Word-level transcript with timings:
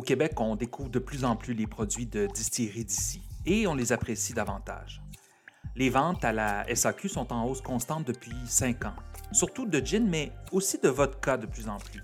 Au 0.00 0.02
Québec, 0.02 0.40
on 0.40 0.56
découvre 0.56 0.88
de 0.88 0.98
plus 0.98 1.26
en 1.26 1.36
plus 1.36 1.52
les 1.52 1.66
produits 1.66 2.06
de 2.06 2.26
distillerie 2.26 2.86
d'ici 2.86 3.20
et 3.44 3.66
on 3.66 3.74
les 3.74 3.92
apprécie 3.92 4.32
davantage. 4.32 5.02
Les 5.76 5.90
ventes 5.90 6.24
à 6.24 6.32
la 6.32 6.64
SAQ 6.74 7.10
sont 7.10 7.30
en 7.34 7.44
hausse 7.44 7.60
constante 7.60 8.06
depuis 8.06 8.34
cinq 8.46 8.86
ans, 8.86 8.96
surtout 9.30 9.66
de 9.66 9.78
gin, 9.78 10.08
mais 10.08 10.32
aussi 10.52 10.78
de 10.78 10.88
vodka 10.88 11.36
de 11.36 11.44
plus 11.44 11.68
en 11.68 11.76
plus. 11.76 12.02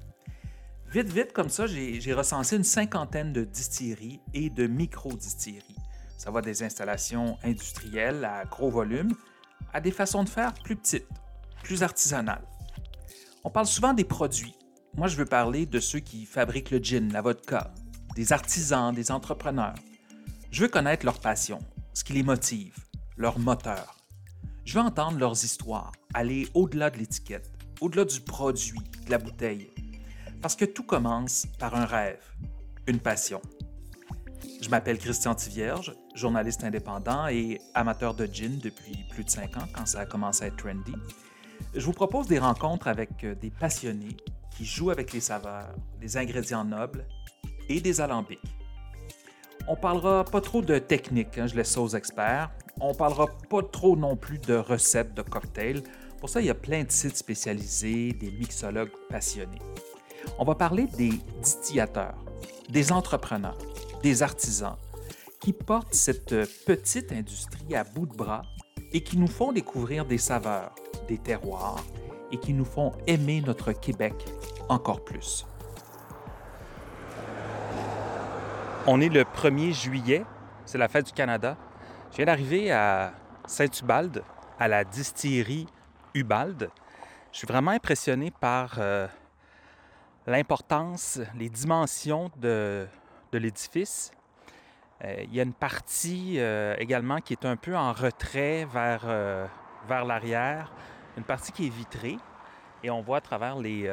Vite, 0.93 1.09
vite, 1.09 1.33
comme 1.33 1.49
ça, 1.49 1.67
j'ai 1.67 2.13
recensé 2.13 2.57
une 2.57 2.65
cinquantaine 2.65 3.33
de 3.33 3.45
distilleries 3.45 4.21
et 4.35 4.51
de 4.51 4.67
micro-distilleries. 4.67 5.77
Ça 6.19 6.31
va 6.31 6.43
des 6.43 6.63
installations 6.63 7.39
industrielles 7.43 8.27
à 8.27 8.45
gros 8.45 8.69
volume 8.69 9.15
à 9.73 9.81
des 9.81 9.91
façons 9.91 10.23
de 10.23 10.29
faire 10.29 10.53
plus 10.53 10.77
petites, 10.77 11.09
plus 11.63 11.83
artisanales. 11.83 12.45
On 13.43 13.49
parle 13.49 13.67
souvent 13.67 13.95
des 13.95 14.05
produits. 14.05 14.55
Moi, 14.99 15.09
je 15.09 15.17
veux 15.17 15.25
parler 15.25 15.65
de 15.65 15.81
ceux 15.81 16.01
qui 16.01 16.27
fabriquent 16.27 16.71
le 16.71 16.79
gin, 16.79 17.11
la 17.11 17.23
vodka, 17.23 17.73
des 18.17 18.33
artisans, 18.33 18.95
des 18.95 19.13
entrepreneurs. 19.13 19.75
Je 20.51 20.63
veux 20.63 20.69
connaître 20.69 21.05
leur 21.05 21.21
passion, 21.21 21.59
ce 21.93 22.03
qui 22.03 22.15
les 22.15 22.23
motive, 22.23 22.75
leur 23.19 23.39
moteur. 23.39 23.95
Je 24.65 24.79
veux 24.79 24.85
entendre 24.85 25.19
leurs 25.19 25.45
histoires, 25.45 25.93
aller 26.15 26.49
au-delà 26.55 26.89
de 26.89 26.97
l'étiquette, 26.97 27.53
au-delà 27.83 28.07
du 28.07 28.21
produit, 28.21 28.81
de 29.05 29.11
la 29.11 29.19
bouteille. 29.19 29.71
Parce 30.41 30.57
que 30.57 30.65
tout 30.65 30.83
commence 30.83 31.47
par 31.59 31.77
un 31.77 31.85
rêve, 31.85 32.23
une 32.87 33.01
passion. 33.01 33.43
Je 34.63 34.71
m'appelle 34.71 34.99
Christian 34.99 35.35
Tivierge, 35.35 35.95
journaliste 36.15 36.65
indépendant 36.65 37.27
et 37.27 37.61
amateur 37.75 38.15
de 38.15 38.25
gin 38.25 38.59
depuis 38.59 39.05
plus 39.11 39.25
de 39.25 39.31
cinq 39.31 39.59
ans 39.59 39.69
quand 39.75 39.87
ça 39.87 40.01
a 40.01 40.07
commencé 40.07 40.45
à 40.45 40.47
être 40.47 40.57
trendy. 40.57 40.95
Je 41.75 41.85
vous 41.85 41.93
propose 41.93 42.29
des 42.29 42.39
rencontres 42.39 42.89
avec 42.89 43.25
euh, 43.25 43.35
des 43.35 43.51
passionnés 43.51 44.17
qui 44.57 44.65
jouent 44.65 44.91
avec 44.91 45.13
les 45.13 45.21
saveurs, 45.21 45.75
les 46.01 46.17
ingrédients 46.17 46.65
nobles 46.65 47.07
et 47.69 47.81
des 47.81 48.01
alambics. 48.01 48.41
On 49.69 49.77
parlera 49.77 50.25
pas 50.25 50.41
trop 50.41 50.63
de 50.63 50.79
technique, 50.79 51.39
hein, 51.39 51.47
je 51.47 51.57
laisse 51.57 51.71
ça 51.71 51.81
aux 51.81 51.89
experts. 51.89 52.51
On 52.81 52.95
parlera 52.95 53.27
pas 53.49 53.63
trop 53.63 53.97
non 53.97 54.17
plus 54.17 54.39
de 54.39 54.55
recettes 54.55 55.15
de 55.15 55.23
cocktails. 55.23 55.83
Pour 56.21 56.29
ça, 56.29 56.41
il 56.41 56.47
y 56.47 56.51
a 56.51 56.55
plein 56.55 56.85
de 56.85 56.91
sites 56.91 57.17
spécialisés, 57.17 58.13
des 58.13 58.31
mixologues 58.31 58.93
passionnés. 59.11 59.61
On 60.39 60.45
va 60.45 60.55
parler 60.55 60.87
des 60.97 61.13
distillateurs, 61.43 62.17
des 62.69 62.93
entrepreneurs, 62.93 63.59
des 64.03 64.23
artisans 64.23 64.77
qui 65.41 65.53
portent 65.53 65.95
cette 65.95 66.35
petite 66.65 67.13
industrie 67.13 67.75
à 67.75 67.85
bout 67.85 68.07
de 68.07 68.17
bras 68.17 68.43
et 68.93 69.03
qui 69.03 69.17
nous 69.17 69.27
font 69.27 69.53
découvrir 69.53 70.05
des 70.05 70.19
saveurs, 70.19 70.75
des 71.09 71.19
terroirs 71.19 71.85
et 72.33 72.39
qui 72.39 72.53
nous 72.53 72.65
font 72.65 72.93
aimer 73.07 73.41
notre 73.41 73.73
Québec 73.73 74.15
encore 74.69 75.05
plus. 75.05 75.47
On 78.89 79.01
est 79.01 79.09
le 79.09 79.25
1er 79.25 79.73
juillet, 79.73 80.25
c'est 80.65 80.79
la 80.79 80.87
fête 80.87 81.07
du 81.07 81.13
Canada. 81.13 81.57
Je 82.13 82.19
viens 82.19 82.27
d'arriver 82.27 82.71
à 82.71 83.15
Saint-Ubalde, 83.45 84.23
à 84.61 84.69
la 84.69 84.85
distillerie 84.85 85.67
Ubalde. 86.15 86.71
Je 87.33 87.39
suis 87.39 87.49
vraiment 87.49 87.73
impressionné 87.73 88.31
par 88.31 88.77
euh, 88.79 89.09
l'importance, 90.29 91.19
les 91.35 91.49
dimensions 91.49 92.31
de, 92.37 92.87
l'édifice. 93.33 94.13
Euh, 95.03 95.17
il 95.25 95.35
y 95.35 95.41
a 95.41 95.43
une 95.43 95.53
partie 95.53 96.37
euh, 96.39 96.77
également 96.79 97.21
qui 97.21 97.33
est 97.33 97.45
un 97.45 97.57
peu 97.57 97.77
en 97.77 97.93
retrait 97.93 98.67
vers, 98.67 99.05
l'arrière, 100.07 100.73
une 101.17 101.25
partie 101.25 101.51
qui 101.51 101.67
est 101.67 101.71
vitrée 101.71 102.19
et 102.85 102.91
on 102.91 103.03
voit 103.03 103.17
à 103.17 103.21
travers 103.21 103.59
les, 103.59 103.91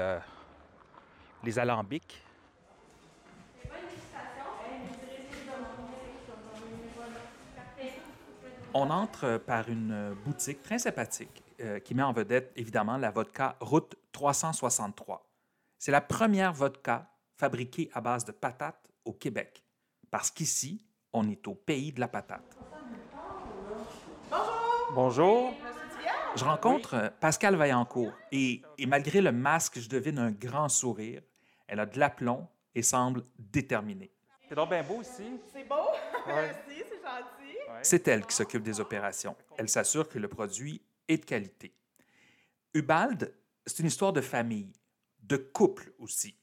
les 1.43 1.57
alambics 1.57 2.23
On 8.75 8.89
entre 8.89 9.37
par 9.37 9.69
une 9.69 10.15
boutique 10.25 10.63
très 10.63 10.79
sympathique 10.79 11.43
euh, 11.59 11.79
qui 11.79 11.93
met 11.93 12.01
en 12.01 12.11
vedette 12.11 12.51
évidemment 12.55 12.97
la 12.97 13.11
vodka 13.11 13.55
Route 13.59 13.95
363. 14.11 15.29
C'est 15.77 15.91
la 15.91 16.01
première 16.01 16.53
vodka 16.53 17.07
fabriquée 17.37 17.91
à 17.93 18.01
base 18.01 18.25
de 18.25 18.31
patates 18.31 18.89
au 19.05 19.13
Québec, 19.13 19.63
parce 20.09 20.31
qu'ici, 20.31 20.83
on 21.11 21.29
est 21.29 21.47
au 21.47 21.53
pays 21.53 21.91
de 21.91 21.99
la 21.99 22.07
patate. 22.07 22.57
Bonjour! 24.31 24.91
Bonjour! 24.95 25.53
Je 26.35 26.43
rencontre 26.43 26.95
euh, 26.95 27.09
Pascal 27.19 27.55
Vaillancourt 27.55 28.13
et, 28.31 28.63
et 28.79 28.87
malgré 28.87 29.21
le 29.21 29.31
masque, 29.31 29.79
je 29.79 29.87
devine 29.87 30.17
un 30.17 30.31
grand 30.31 30.67
sourire. 30.67 31.21
Elle 31.67 31.79
a 31.79 31.85
de 31.85 31.99
l'aplomb 31.99 32.47
et 32.73 32.81
semble 32.81 33.23
déterminée. 33.37 34.11
C'est 34.49 34.55
donc 34.55 34.69
bien 34.69 34.81
beau 34.83 35.01
ici. 35.01 35.39
C'est 35.51 35.67
beau? 35.67 35.75
Merci, 36.27 36.82
c'est 37.83 38.07
elle 38.07 38.25
qui 38.25 38.35
s'occupe 38.35 38.63
des 38.63 38.79
opérations. 38.79 39.35
Elle 39.57 39.69
s'assure 39.69 40.09
que 40.09 40.19
le 40.19 40.27
produit 40.27 40.81
est 41.07 41.17
de 41.17 41.25
qualité. 41.25 41.73
Ubald, 42.73 43.33
c'est 43.65 43.79
une 43.79 43.87
histoire 43.87 44.13
de 44.13 44.21
famille, 44.21 44.73
de 45.21 45.37
couple 45.37 45.93
aussi. 45.99 46.35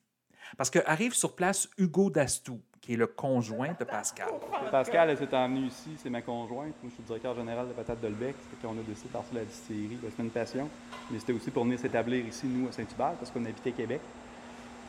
Parce 0.56 0.71
qu'arrive 0.71 1.15
sur 1.15 1.34
place 1.34 1.69
Hugo 1.78 2.11
Dastou, 2.11 2.61
qui 2.81 2.95
est 2.95 2.97
le 2.97 3.06
conjoint 3.06 3.77
de 3.78 3.84
Pascal. 3.84 4.28
Pascal, 4.71 5.11
elle 5.11 5.19
s'est 5.19 5.34
emmenée 5.34 5.67
ici, 5.67 5.91
c'est 6.03 6.11
ma 6.11 6.23
conjointe. 6.23 6.75
Moi, 6.83 6.91
je 6.91 6.95
suis 6.95 7.03
directeur 7.03 7.34
général 7.34 7.69
de 7.69 7.72
Patate 7.72 8.01
Dolbec. 8.01 8.34
Qu'on 8.62 8.71
a 8.71 8.83
décidé 8.83 9.09
de 9.09 9.12
partir 9.12 9.34
la 9.34 9.45
distillerie. 9.45 9.99
C'est 10.03 10.22
une 10.22 10.31
passion. 10.31 10.69
Mais 11.11 11.19
c'était 11.19 11.33
aussi 11.33 11.51
pour 11.51 11.65
venir 11.65 11.78
s'établir 11.78 12.25
ici, 12.27 12.47
nous, 12.47 12.69
à 12.69 12.72
Saint-Hubert, 12.72 13.15
parce 13.19 13.31
qu'on 13.31 13.45
habitait 13.45 13.72
Québec. 13.72 14.01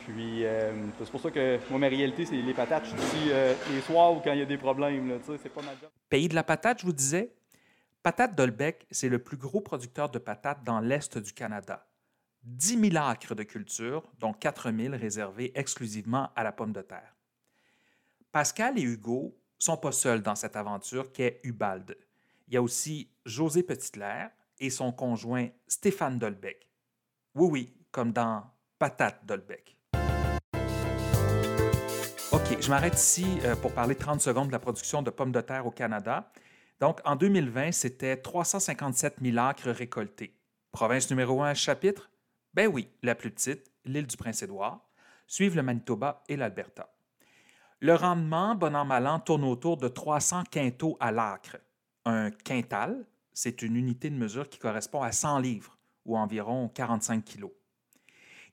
Puis, 0.06 0.46
euh, 0.46 0.72
c'est 1.00 1.12
pour 1.12 1.22
ça 1.22 1.32
que 1.32 1.60
moi, 1.70 1.80
ma 1.80 1.88
réalité, 1.88 2.26
c'est 2.26 2.36
les 2.36 2.54
patates. 2.54 2.86
Je 2.86 3.02
suis 3.02 3.32
euh, 3.32 3.54
les 3.72 3.82
soirs 3.82 4.14
ou 4.14 4.20
quand 4.20 4.34
il 4.34 4.40
y 4.40 4.42
a 4.42 4.46
des 4.46 4.58
problèmes. 4.58 5.20
C'est 5.26 5.50
pas 5.50 5.62
ma 5.62 5.72
job. 5.72 5.90
Pays 6.10 6.28
de 6.28 6.36
la 6.36 6.44
patate, 6.44 6.80
je 6.82 6.86
vous 6.86 6.94
disais. 6.94 7.34
Patate 8.04 8.36
Dolbec, 8.36 8.88
c'est 8.90 9.10
le 9.10 9.20
plus 9.20 9.38
gros 9.38 9.62
producteur 9.62 10.10
de 10.10 10.18
patates 10.18 10.64
dans 10.64 10.80
l'Est 10.80 11.18
du 11.20 11.34
Canada. 11.34 11.86
10 12.44 12.90
000 12.92 12.98
acres 12.98 13.36
de 13.36 13.44
culture, 13.44 14.04
dont 14.20 14.34
4 14.34 14.72
000 14.72 14.96
réservés 14.96 15.52
exclusivement 15.54 16.30
à 16.36 16.44
la 16.44 16.52
pomme 16.52 16.74
de 16.74 16.82
terre. 16.82 17.16
Pascal 18.32 18.80
et 18.80 18.82
Hugo 18.82 19.38
sont 19.60 19.78
pas 19.78 19.92
seuls 19.92 20.24
dans 20.24 20.36
cette 20.36 20.56
aventure 20.56 21.12
qu'est 21.12 21.40
Ubald. 21.44 21.96
Il 22.48 22.56
y 22.56 22.58
a 22.58 22.62
aussi 22.62 23.12
José 23.26 23.62
Petitlair 23.62 24.32
et 24.60 24.70
son 24.72 24.92
conjoint 24.92 25.50
Stéphane 25.68 26.18
Dolbec. 26.18 26.68
Oui, 27.36 27.50
oui, 27.52 27.74
comme 27.92 28.12
dans 28.12 28.44
Patate 28.80 29.24
Dolbec. 29.26 29.78
Je 32.60 32.70
m'arrête 32.70 32.96
ici 32.96 33.26
euh, 33.44 33.56
pour 33.56 33.72
parler 33.74 33.96
30 33.96 34.20
secondes 34.20 34.48
de 34.48 34.52
la 34.52 34.60
production 34.60 35.02
de 35.02 35.10
pommes 35.10 35.32
de 35.32 35.42
terre 35.42 35.66
au 35.66 35.72
Canada. 35.72 36.32
Donc, 36.80 37.00
en 37.06 37.16
2020, 37.16 37.72
c'était 37.72 38.18
357 38.18 39.18
000 39.22 39.38
acres 39.38 39.70
récoltés. 39.70 40.36
Province 40.72 41.10
numéro 41.10 41.42
1 41.42 41.54
chapitre? 41.54 42.10
Ben 42.54 42.68
oui, 42.68 42.90
la 43.04 43.16
plus 43.16 43.32
petite, 43.32 43.72
l'île 43.86 44.08
du 44.08 44.18
Prince-Édouard. 44.18 44.82
Suivent 45.28 45.56
le 45.56 45.64
Manitoba 45.64 46.24
et 46.28 46.36
l'Alberta. 46.36 46.94
Le 47.80 47.96
rendement, 47.96 48.54
bon 48.54 48.76
an, 48.76 48.86
mal 48.86 49.08
an, 49.08 49.20
tourne 49.20 49.44
autour 49.44 49.78
de 49.78 49.88
300 49.88 50.44
quintaux 50.52 50.98
à 51.00 51.12
l'acre. 51.12 51.58
Un 52.06 52.32
quintal, 52.32 53.06
c'est 53.34 53.62
une 53.62 53.76
unité 53.76 54.10
de 54.10 54.16
mesure 54.16 54.50
qui 54.50 54.60
correspond 54.60 55.02
à 55.02 55.12
100 55.12 55.40
livres, 55.40 55.78
ou 56.06 56.18
environ 56.18 56.70
45 56.70 57.24
kilos. 57.24 57.52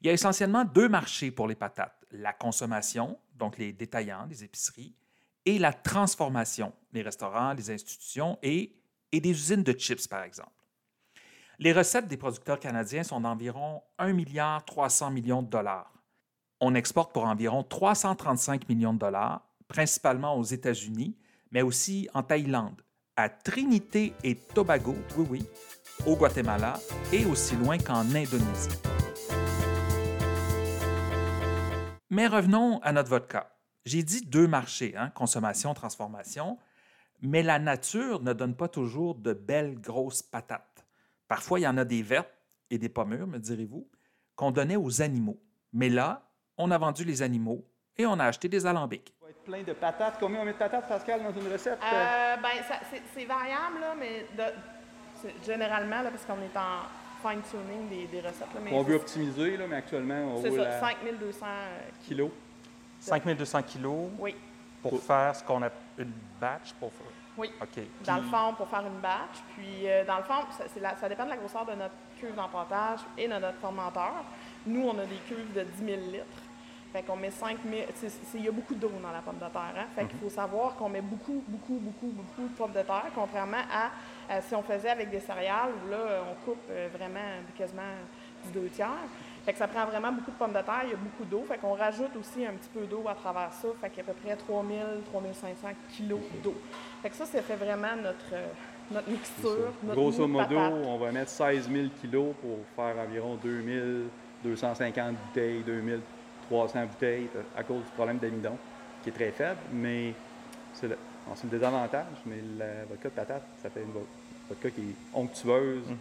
Il 0.01 0.07
y 0.07 0.11
a 0.11 0.13
essentiellement 0.13 0.65
deux 0.65 0.89
marchés 0.89 1.31
pour 1.31 1.49
les 1.49 1.57
patates, 1.57 1.98
la 2.11 2.33
consommation, 2.33 3.19
donc 3.35 3.59
les 3.59 3.73
détaillants, 3.73 4.27
les 4.29 4.45
épiceries, 4.45 4.95
et 5.45 5.59
la 5.59 5.73
transformation, 5.73 6.73
les 6.93 7.03
restaurants, 7.03 7.53
les 7.55 7.71
institutions 7.71 8.39
et, 8.43 8.75
des 9.13 9.31
usines 9.31 9.63
de 9.63 9.73
chips, 9.73 10.07
par 10.07 10.23
exemple. 10.23 10.53
Les 11.59 11.73
recettes 11.73 12.07
des 12.07 12.17
producteurs 12.17 12.61
canadiens 12.61 13.03
sont 13.03 13.21
d'environ 13.21 13.83
1 13.99 14.13
milliard 14.13 14.65
300 14.65 15.11
millions 15.11 15.43
de 15.43 15.49
dollars. 15.49 15.93
On 16.61 16.75
exporte 16.75 17.13
pour 17.13 17.25
environ 17.25 17.63
335 17.63 18.69
millions 18.69 18.93
de 18.93 18.99
dollars, 18.99 19.41
principalement 19.67 20.37
aux 20.37 20.45
États-Unis, 20.45 21.17
mais 21.51 21.63
aussi 21.63 22.09
en 22.15 22.23
Thaïlande, 22.23 22.83
à 23.17 23.29
Trinité 23.29 24.13
et 24.23 24.35
Tobago, 24.35 24.95
oui 25.17 25.27
oui, 25.31 25.47
au 26.07 26.15
Guatemala 26.15 26.79
et 27.13 27.25
aussi 27.25 27.57
loin 27.57 27.79
qu'en 27.79 28.05
Indonésie. 28.15 28.98
Mais 32.11 32.27
revenons 32.27 32.81
à 32.81 32.93
notre 32.93 33.11
vodka. 33.11 33.51
J'ai 33.85 34.03
dit 34.03 34.25
deux 34.25 34.47
marchés, 34.47 34.95
hein, 34.97 35.11
consommation, 35.11 35.75
transformation, 35.75 36.59
mais 37.21 37.43
la 37.43 37.59
nature 37.59 38.23
ne 38.23 38.33
donne 38.33 38.55
pas 38.55 38.69
toujours 38.69 39.15
de 39.15 39.33
belles 39.33 39.81
grosses 39.81 40.23
patates. 40.23 40.87
Parfois, 41.27 41.61
il 41.61 41.63
y 41.63 41.69
en 41.69 41.77
a 41.77 41.85
des 41.85 42.03
vertes 42.03 42.33
et 42.71 42.79
des 42.79 42.89
pas 42.89 43.05
mûres, 43.05 43.27
me 43.27 43.39
direz-vous, 43.39 43.89
qu'on 44.37 44.51
donnait 44.51 44.77
aux 44.77 45.03
animaux. 45.03 45.41
Mais 45.73 45.89
là, 45.89 46.29
on 46.57 46.71
a 46.71 46.79
vendu 46.79 47.05
les 47.05 47.23
animaux 47.23 47.67
et 47.97 48.07
on 48.07 48.19
a 48.19 48.25
acheté 48.25 48.49
des 48.49 48.65
alambics. 48.67 49.15
Il 49.21 49.25
va 49.25 49.31
être 49.31 49.43
plein 49.43 49.63
de 49.63 49.73
patates. 49.73 50.17
Combien 50.21 50.41
on 50.41 50.45
met 50.45 50.53
de 50.53 50.59
patates, 50.59 50.89
Pascal, 50.89 51.23
dans 51.23 51.33
une 51.33 51.53
recette? 51.53 51.79
Euh, 51.83 52.37
ben, 52.37 52.49
c'est 53.15 53.25
variable, 53.25 53.81
là, 53.81 53.95
mais 53.99 54.27
généralement, 55.45 56.03
là, 56.03 56.11
parce 56.11 56.25
qu'on 56.25 56.41
est 56.43 56.57
en 56.57 57.08
fine-tuning 57.23 58.09
des, 58.11 58.21
recettes. 58.21 58.49
on 58.73 58.83
veut 58.83 58.97
optimiser, 58.97 59.57
là, 59.57 59.65
mais 59.69 59.77
actuellement, 59.77 60.35
on 60.37 60.43
C'est 60.43 60.51
ça, 60.57 60.81
5200 60.81 61.47
euh, 61.47 61.79
kilos. 62.07 62.31
5200 63.01 63.63
kilos 63.63 64.09
Oui, 64.19 64.35
pour 64.83 65.01
faire 65.01 65.35
ce 65.37 65.45
qu'on 65.45 65.63
a 65.63 65.71
une 65.99 66.13
batch 66.41 66.73
pour 66.81 66.91
oui. 67.39 67.53
OK. 67.63 67.85
Dans 68.05 68.17
le 68.17 68.23
fond, 68.23 68.53
pour 68.57 68.69
faire 68.69 68.85
une 68.85 69.01
batch. 69.01 69.39
Puis, 69.55 69.89
euh, 69.89 70.05
dans 70.05 70.17
le 70.19 70.25
fond, 70.25 70.43
ça, 70.51 70.65
c'est 70.67 70.81
la- 70.81 70.97
ça 70.97 71.09
dépend 71.09 71.25
de 71.25 71.31
la 71.31 71.37
grosseur 71.37 71.65
de 71.65 71.73
notre 71.75 71.95
cuve 72.19 72.35
d'empantage 72.35 72.99
et 73.17 73.29
de 73.29 73.35
notre 73.35 73.59
fermenteur. 73.59 74.25
Nous, 74.67 74.83
on 74.83 74.99
a 74.99 75.05
des 75.05 75.17
cuves 75.29 75.53
de 75.55 75.63
10 75.63 75.85
000 75.85 76.01
litres. 76.11 76.25
Fait 76.93 77.03
qu'on 77.03 77.17
met 77.17 77.31
5 77.31 77.59
000... 77.69 77.83
c'est- 77.95 78.09
c'est- 78.09 78.39
Il 78.39 78.45
y 78.45 78.49
a 78.49 78.53
beaucoup 78.53 78.75
d'eau 78.75 78.91
dans 79.03 79.13
la 79.13 79.21
pomme 79.21 79.35
de 79.37 79.41
terre. 79.53 79.75
Hein? 79.77 79.87
Fait 79.95 80.07
qu'il 80.07 80.19
faut 80.19 80.31
savoir 80.31 80.75
qu'on 80.77 80.89
met 80.89 81.03
beaucoup, 81.03 81.43
beaucoup, 81.47 81.79
beaucoup, 81.79 82.07
beaucoup 82.13 82.49
de 82.49 82.55
pommes 82.57 82.73
de 82.73 82.81
terre, 82.83 83.07
contrairement 83.15 83.63
à 83.73 84.41
si 84.41 84.55
on 84.55 84.63
faisait 84.63 84.91
avec 84.91 85.11
des 85.11 85.21
céréales, 85.21 85.71
où 85.87 85.91
là, 85.91 85.99
on 86.31 86.45
coupe 86.45 86.63
euh, 86.71 86.89
vraiment 86.97 87.21
quasiment 87.57 87.83
du 88.45 88.53
deux 88.53 88.69
tiers. 88.69 88.89
Fait 89.45 89.53
que 89.53 89.59
ça 89.59 89.69
prend 89.69 89.87
vraiment 89.87 90.13
beaucoup 90.13 90.31
de 90.31 90.37
pommes 90.37 90.53
de 90.53 90.61
terre, 90.61 90.81
il 90.85 90.91
y 90.91 90.93
a 90.93 90.97
beaucoup 90.97 91.25
d'eau. 91.25 91.45
Fait 91.49 91.57
qu'on 91.59 91.75
rajoute 91.75 92.15
aussi 92.19 92.45
un 92.45 92.53
petit 92.53 92.69
peu 92.73 92.87
d'eau 92.87 93.05
à 93.09 93.15
travers 93.15 93.53
ça. 93.53 93.69
Fait 93.81 93.89
qu'il 93.91 94.05
y 94.05 94.07
a 94.07 94.11
à 94.11 94.13
peu 94.15 94.21
près 94.23 94.37
3000, 94.37 94.79
3500 95.11 95.69
kilos 95.91 96.21
d'eau. 96.43 96.55
Fait 97.03 97.09
que 97.11 97.17
ça, 97.17 97.25
ça 97.27 97.41
fait 97.43 97.57
vraiment 97.57 97.97
notre, 98.03 98.33
euh, 98.35 98.47
notre 98.91 99.09
mixture, 99.11 99.73
notre 99.83 100.01
Grosso 100.01 100.27
modo, 100.27 100.45
patate. 100.55 100.73
on 100.87 100.99
va 100.99 101.11
mettre 101.13 101.31
16 101.31 101.71
000 101.71 101.89
kilos 102.01 102.35
pour 102.43 102.59
faire 102.77 102.97
environ 103.03 103.37
2250 104.45 105.15
bouteilles, 105.17 105.63
2300 106.49 106.87
bouteilles 106.87 107.31
euh, 107.37 107.43
à 107.55 107.63
cause 107.65 107.85
du 107.85 107.91
problème 107.93 108.19
d'amidon, 108.19 108.59
qui 109.03 109.09
est 109.11 109.13
très 109.13 109.31
faible, 109.33 109.61
mais 109.71 110.15
c'est 110.73 110.89
le, 110.89 110.99
bon, 111.27 111.35
c'est 111.35 111.45
le 111.45 111.51
désavantage. 111.51 112.19
Mais 112.27 112.41
la 112.57 112.85
vodka 112.87 113.09
de 113.11 113.15
patate, 113.15 113.45
ça 113.57 113.71
fait 113.71 113.83
une 113.83 113.93
vo- 113.93 114.09
vodka 114.49 114.71
qui 114.71 114.91
est 114.91 114.97
onctueuse, 115.13 115.89
Mm. 115.91 115.97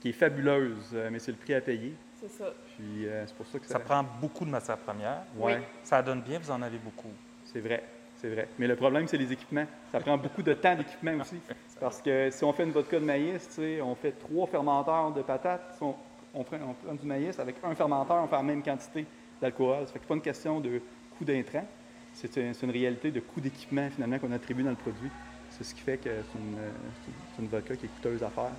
qui 0.00 0.08
est 0.08 0.12
fabuleuse, 0.12 0.90
euh, 0.94 1.08
mais 1.12 1.18
c'est 1.18 1.32
le 1.32 1.38
prix 1.38 1.54
à 1.54 1.60
payer. 1.60 1.94
C'est 2.20 2.28
ça. 2.30 2.52
Puis 2.76 3.06
euh, 3.06 3.26
c'est 3.26 3.36
pour 3.36 3.46
ça 3.46 3.58
que 3.58 3.66
ça, 3.66 3.74
Ça 3.74 3.78
prend 3.80 4.02
beaucoup 4.20 4.44
de 4.44 4.50
matières 4.50 4.78
premières. 4.78 5.22
Ouais, 5.36 5.56
Oui. 5.56 5.62
Ça 5.82 6.02
donne 6.02 6.22
bien, 6.22 6.38
vous 6.38 6.50
en 6.50 6.60
avez 6.62 6.78
beaucoup. 6.78 7.12
c'est 7.44 7.60
vrai. 7.60 7.82
C'est 8.16 8.28
vrai. 8.28 8.48
Mais 8.58 8.66
le 8.66 8.76
problème, 8.76 9.08
c'est 9.08 9.16
les 9.16 9.32
équipements. 9.32 9.64
Ça 9.90 9.98
prend 9.98 10.18
beaucoup 10.18 10.42
de 10.42 10.52
temps 10.52 10.76
d'équipement 10.76 11.14
aussi. 11.22 11.40
Parce 11.80 12.02
que 12.02 12.28
si 12.30 12.44
on 12.44 12.52
fait 12.52 12.64
une 12.64 12.70
vodka 12.72 13.00
de 13.00 13.04
maïs, 13.06 13.48
tu 13.48 13.54
sais, 13.54 13.80
on 13.80 13.94
fait 13.94 14.12
trois 14.12 14.46
fermenteurs 14.46 15.10
de 15.12 15.22
patates. 15.22 15.74
Si 15.78 15.82
on, 15.82 15.96
on 16.34 16.44
prend, 16.44 16.58
on 16.60 16.74
prend 16.74 16.94
du 16.94 17.06
maïs 17.06 17.38
avec 17.38 17.56
un 17.62 17.74
fermenteur, 17.74 18.22
on 18.22 18.28
fait 18.28 18.36
la 18.36 18.42
même 18.42 18.62
quantité 18.62 19.06
d'alcool. 19.40 19.86
Ça 19.86 19.92
fait 19.92 19.98
que 19.98 20.04
c'est 20.04 20.08
pas 20.08 20.14
une 20.14 20.20
question 20.20 20.60
de 20.60 20.80
coût 21.16 21.24
d'intrant. 21.24 21.66
C'est 22.12 22.36
une, 22.36 22.70
réalité 22.70 23.10
de 23.10 23.20
coût 23.20 23.40
d'équipement 23.40 23.88
finalement 23.90 24.18
qu'on 24.18 24.32
attribue 24.32 24.62
dans 24.62 24.70
le 24.70 24.76
produit. 24.76 25.10
C'est 25.50 25.64
ce 25.64 25.74
qui 25.74 25.80
fait 25.80 25.96
que 25.96 26.10
c'est 26.10 27.42
une, 27.42 27.48
vodka 27.48 27.76
qui 27.76 27.86
est 27.86 27.88
coûteuse 27.88 28.22
à 28.22 28.30
faire. 28.30 28.50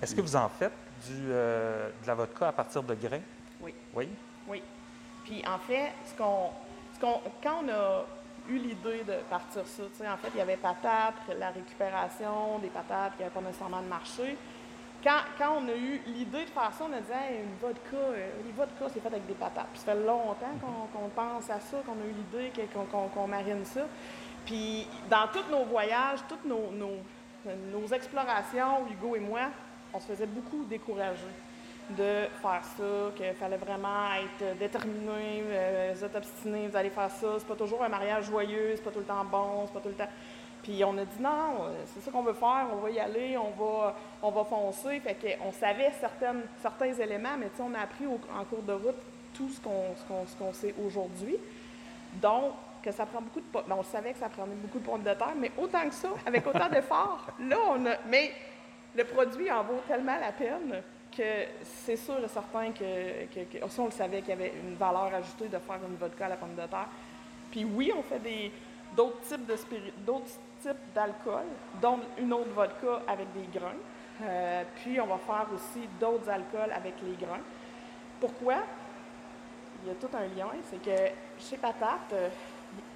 Est-ce 0.00 0.14
que 0.14 0.20
vous 0.20 0.36
en 0.36 0.48
faites 0.48 0.72
du, 1.06 1.14
euh, 1.28 1.88
de 2.02 2.06
la 2.06 2.14
vodka 2.14 2.48
à 2.48 2.52
partir 2.52 2.82
de 2.82 2.94
grains? 2.94 3.20
Oui. 3.60 3.74
Oui? 3.94 4.08
Oui. 4.48 4.62
Puis 5.24 5.42
en 5.46 5.58
fait, 5.58 5.92
ce 6.04 6.16
qu'on, 6.16 6.50
ce 6.94 7.00
qu'on- 7.00 7.20
quand 7.42 7.64
on 7.64 7.68
a 7.68 8.04
eu 8.48 8.58
l'idée 8.58 9.04
de 9.06 9.20
partir 9.30 9.62
ça, 9.66 9.82
tu 9.84 9.98
sais, 9.98 10.08
en 10.08 10.16
fait, 10.16 10.28
il 10.34 10.38
y 10.38 10.40
avait 10.40 10.56
patates, 10.56 11.14
la 11.38 11.50
récupération 11.50 12.58
des 12.60 12.68
patates 12.68 13.16
qui 13.16 13.22
n'avaient 13.22 13.34
pas 13.34 13.40
nécessairement 13.40 13.82
de 13.82 13.88
marché. 13.88 14.36
Quand, 15.02 15.20
quand 15.36 15.58
on 15.60 15.68
a 15.68 15.74
eu 15.74 16.00
l'idée 16.06 16.44
de 16.44 16.50
faire 16.50 16.72
ça, 16.72 16.84
on 16.88 16.92
a 16.92 17.00
dit 17.00 17.10
Hey, 17.10 17.40
une 17.42 17.56
vodka, 17.60 17.96
euh, 17.96 18.30
les 18.44 18.52
vodkas, 18.52 18.88
c'est 18.92 19.00
fait 19.00 19.08
avec 19.08 19.26
des 19.26 19.34
patates. 19.34 19.66
Puis 19.72 19.80
ça 19.80 19.92
fait 19.92 20.04
longtemps 20.04 20.54
qu'on, 20.60 20.98
qu'on 20.98 21.08
pense 21.08 21.50
à 21.50 21.58
ça, 21.58 21.78
qu'on 21.84 21.92
a 21.92 22.06
eu 22.06 22.12
l'idée, 22.12 22.52
qu'on, 23.14 23.26
marine 23.26 23.64
ça. 23.64 23.82
Puis 24.46 24.86
dans 25.10 25.26
tous 25.32 25.50
nos 25.50 25.64
voyages, 25.64 26.20
toutes 26.28 26.44
nos, 26.44 26.70
nos, 26.70 26.98
nos 27.72 27.86
explorations, 27.88 28.86
Hugo 28.90 29.16
et 29.16 29.20
moi, 29.20 29.50
on 29.92 30.00
se 30.00 30.06
faisait 30.06 30.26
beaucoup 30.26 30.64
décourager 30.64 31.32
de 31.90 32.28
faire 32.40 32.62
ça, 32.76 33.10
qu'il 33.16 33.34
fallait 33.34 33.56
vraiment 33.56 34.14
être 34.14 34.56
déterminé, 34.58 35.42
euh, 35.42 35.92
vous 35.94 36.04
êtes 36.04 36.14
obstiné, 36.14 36.68
vous 36.68 36.76
allez 36.76 36.90
faire 36.90 37.10
ça, 37.10 37.26
c'est 37.38 37.46
pas 37.46 37.56
toujours 37.56 37.82
un 37.82 37.88
mariage 37.88 38.26
joyeux, 38.26 38.72
c'est 38.76 38.82
pas 38.82 38.90
tout 38.90 39.00
le 39.00 39.04
temps 39.04 39.24
bon, 39.24 39.64
c'est 39.66 39.72
pas 39.72 39.80
tout 39.80 39.88
le 39.88 39.94
temps. 39.94 40.08
Puis 40.62 40.82
on 40.84 40.96
a 40.98 41.04
dit 41.04 41.20
non, 41.20 41.64
euh, 41.64 41.82
c'est 41.86 42.00
ça 42.00 42.10
qu'on 42.10 42.22
veut 42.22 42.32
faire, 42.34 42.66
on 42.72 42.76
va 42.76 42.90
y 42.90 43.00
aller, 43.00 43.36
on 43.36 43.50
va, 43.50 43.96
on 44.22 44.30
va 44.30 44.44
foncer. 44.44 45.00
Fait 45.00 45.16
qu'on 45.16 45.50
savait 45.52 45.90
certaines, 46.00 46.42
certains 46.60 46.92
éléments, 46.94 47.36
mais 47.38 47.48
on 47.60 47.74
a 47.74 47.80
appris 47.80 48.06
au- 48.06 48.20
en 48.38 48.44
cours 48.44 48.62
de 48.62 48.72
route 48.72 48.94
tout 49.34 49.48
ce 49.48 49.60
qu'on 49.60 50.52
sait 50.52 50.74
aujourd'hui. 50.86 51.36
Donc, 52.20 52.52
que 52.82 52.90
ça 52.92 53.06
prend 53.06 53.20
beaucoup 53.22 53.40
de 53.40 53.46
pommes. 53.46 53.64
On 53.70 53.82
savait 53.82 54.12
que 54.12 54.18
ça 54.18 54.28
prenait 54.28 54.54
beaucoup 54.56 54.78
de 54.78 54.84
pommes 54.84 55.02
de 55.02 55.14
terre, 55.14 55.34
mais 55.36 55.50
autant 55.56 55.82
que 55.88 55.94
ça, 55.94 56.08
avec 56.26 56.46
autant 56.46 56.68
d'efforts, 56.72 57.26
là, 57.40 57.56
on 57.70 57.86
a. 57.86 57.94
Mais 58.08 58.32
le 58.96 59.04
produit 59.04 59.50
en 59.50 59.62
vaut 59.62 59.80
tellement 59.88 60.18
la 60.18 60.32
peine 60.32 60.82
que 61.16 61.22
c'est 61.62 61.96
sûr 61.96 62.18
et 62.24 62.28
certain 62.28 62.72
que, 62.72 63.24
que, 63.32 63.58
que- 63.58 63.68
ça, 63.68 63.82
on 63.82 63.86
le 63.86 63.90
savait 63.92 64.20
qu'il 64.20 64.30
y 64.30 64.32
avait 64.32 64.52
une 64.64 64.74
valeur 64.74 65.10
ajoutée 65.14 65.48
de 65.48 65.58
faire 65.58 65.78
une 65.88 65.96
vodka 65.96 66.26
à 66.26 66.30
la 66.30 66.36
pomme 66.36 66.54
de 66.54 66.66
terre. 66.66 66.88
Puis 67.50 67.64
oui, 67.64 67.92
on 67.96 68.02
fait 68.02 68.18
des 68.18 68.50
d'autres 68.96 69.20
types 69.22 69.46
de 69.46 69.56
d'autres 70.04 70.26
types 70.62 70.94
d'alcool, 70.94 71.44
dont 71.80 71.98
une 72.18 72.32
autre 72.32 72.50
vodka 72.54 73.02
avec 73.08 73.26
des 73.32 73.58
grains. 73.58 73.74
Euh, 74.22 74.62
puis 74.76 75.00
on 75.00 75.06
va 75.06 75.18
faire 75.18 75.46
aussi 75.54 75.88
d'autres 76.00 76.28
alcools 76.30 76.72
avec 76.74 76.94
les 77.02 77.16
grains. 77.26 77.40
Pourquoi? 78.20 78.54
Il 79.82 79.88
y 79.88 79.90
a 79.90 79.94
tout 79.94 80.08
un 80.16 80.26
lien, 80.36 80.48
c'est 80.70 80.80
que 80.80 81.10
chez 81.38 81.56
Patate, 81.56 82.12
euh, 82.12 82.28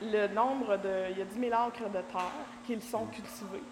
le 0.02 0.28
nombre 0.28 0.76
de. 0.76 1.10
Il 1.10 1.18
y 1.18 1.22
a 1.22 1.24
10 1.24 1.40
000 1.40 1.52
acres 1.52 1.88
de 1.88 2.00
terre 2.00 2.30
qui 2.64 2.80
sont 2.80 3.06
cultivés. 3.06 3.62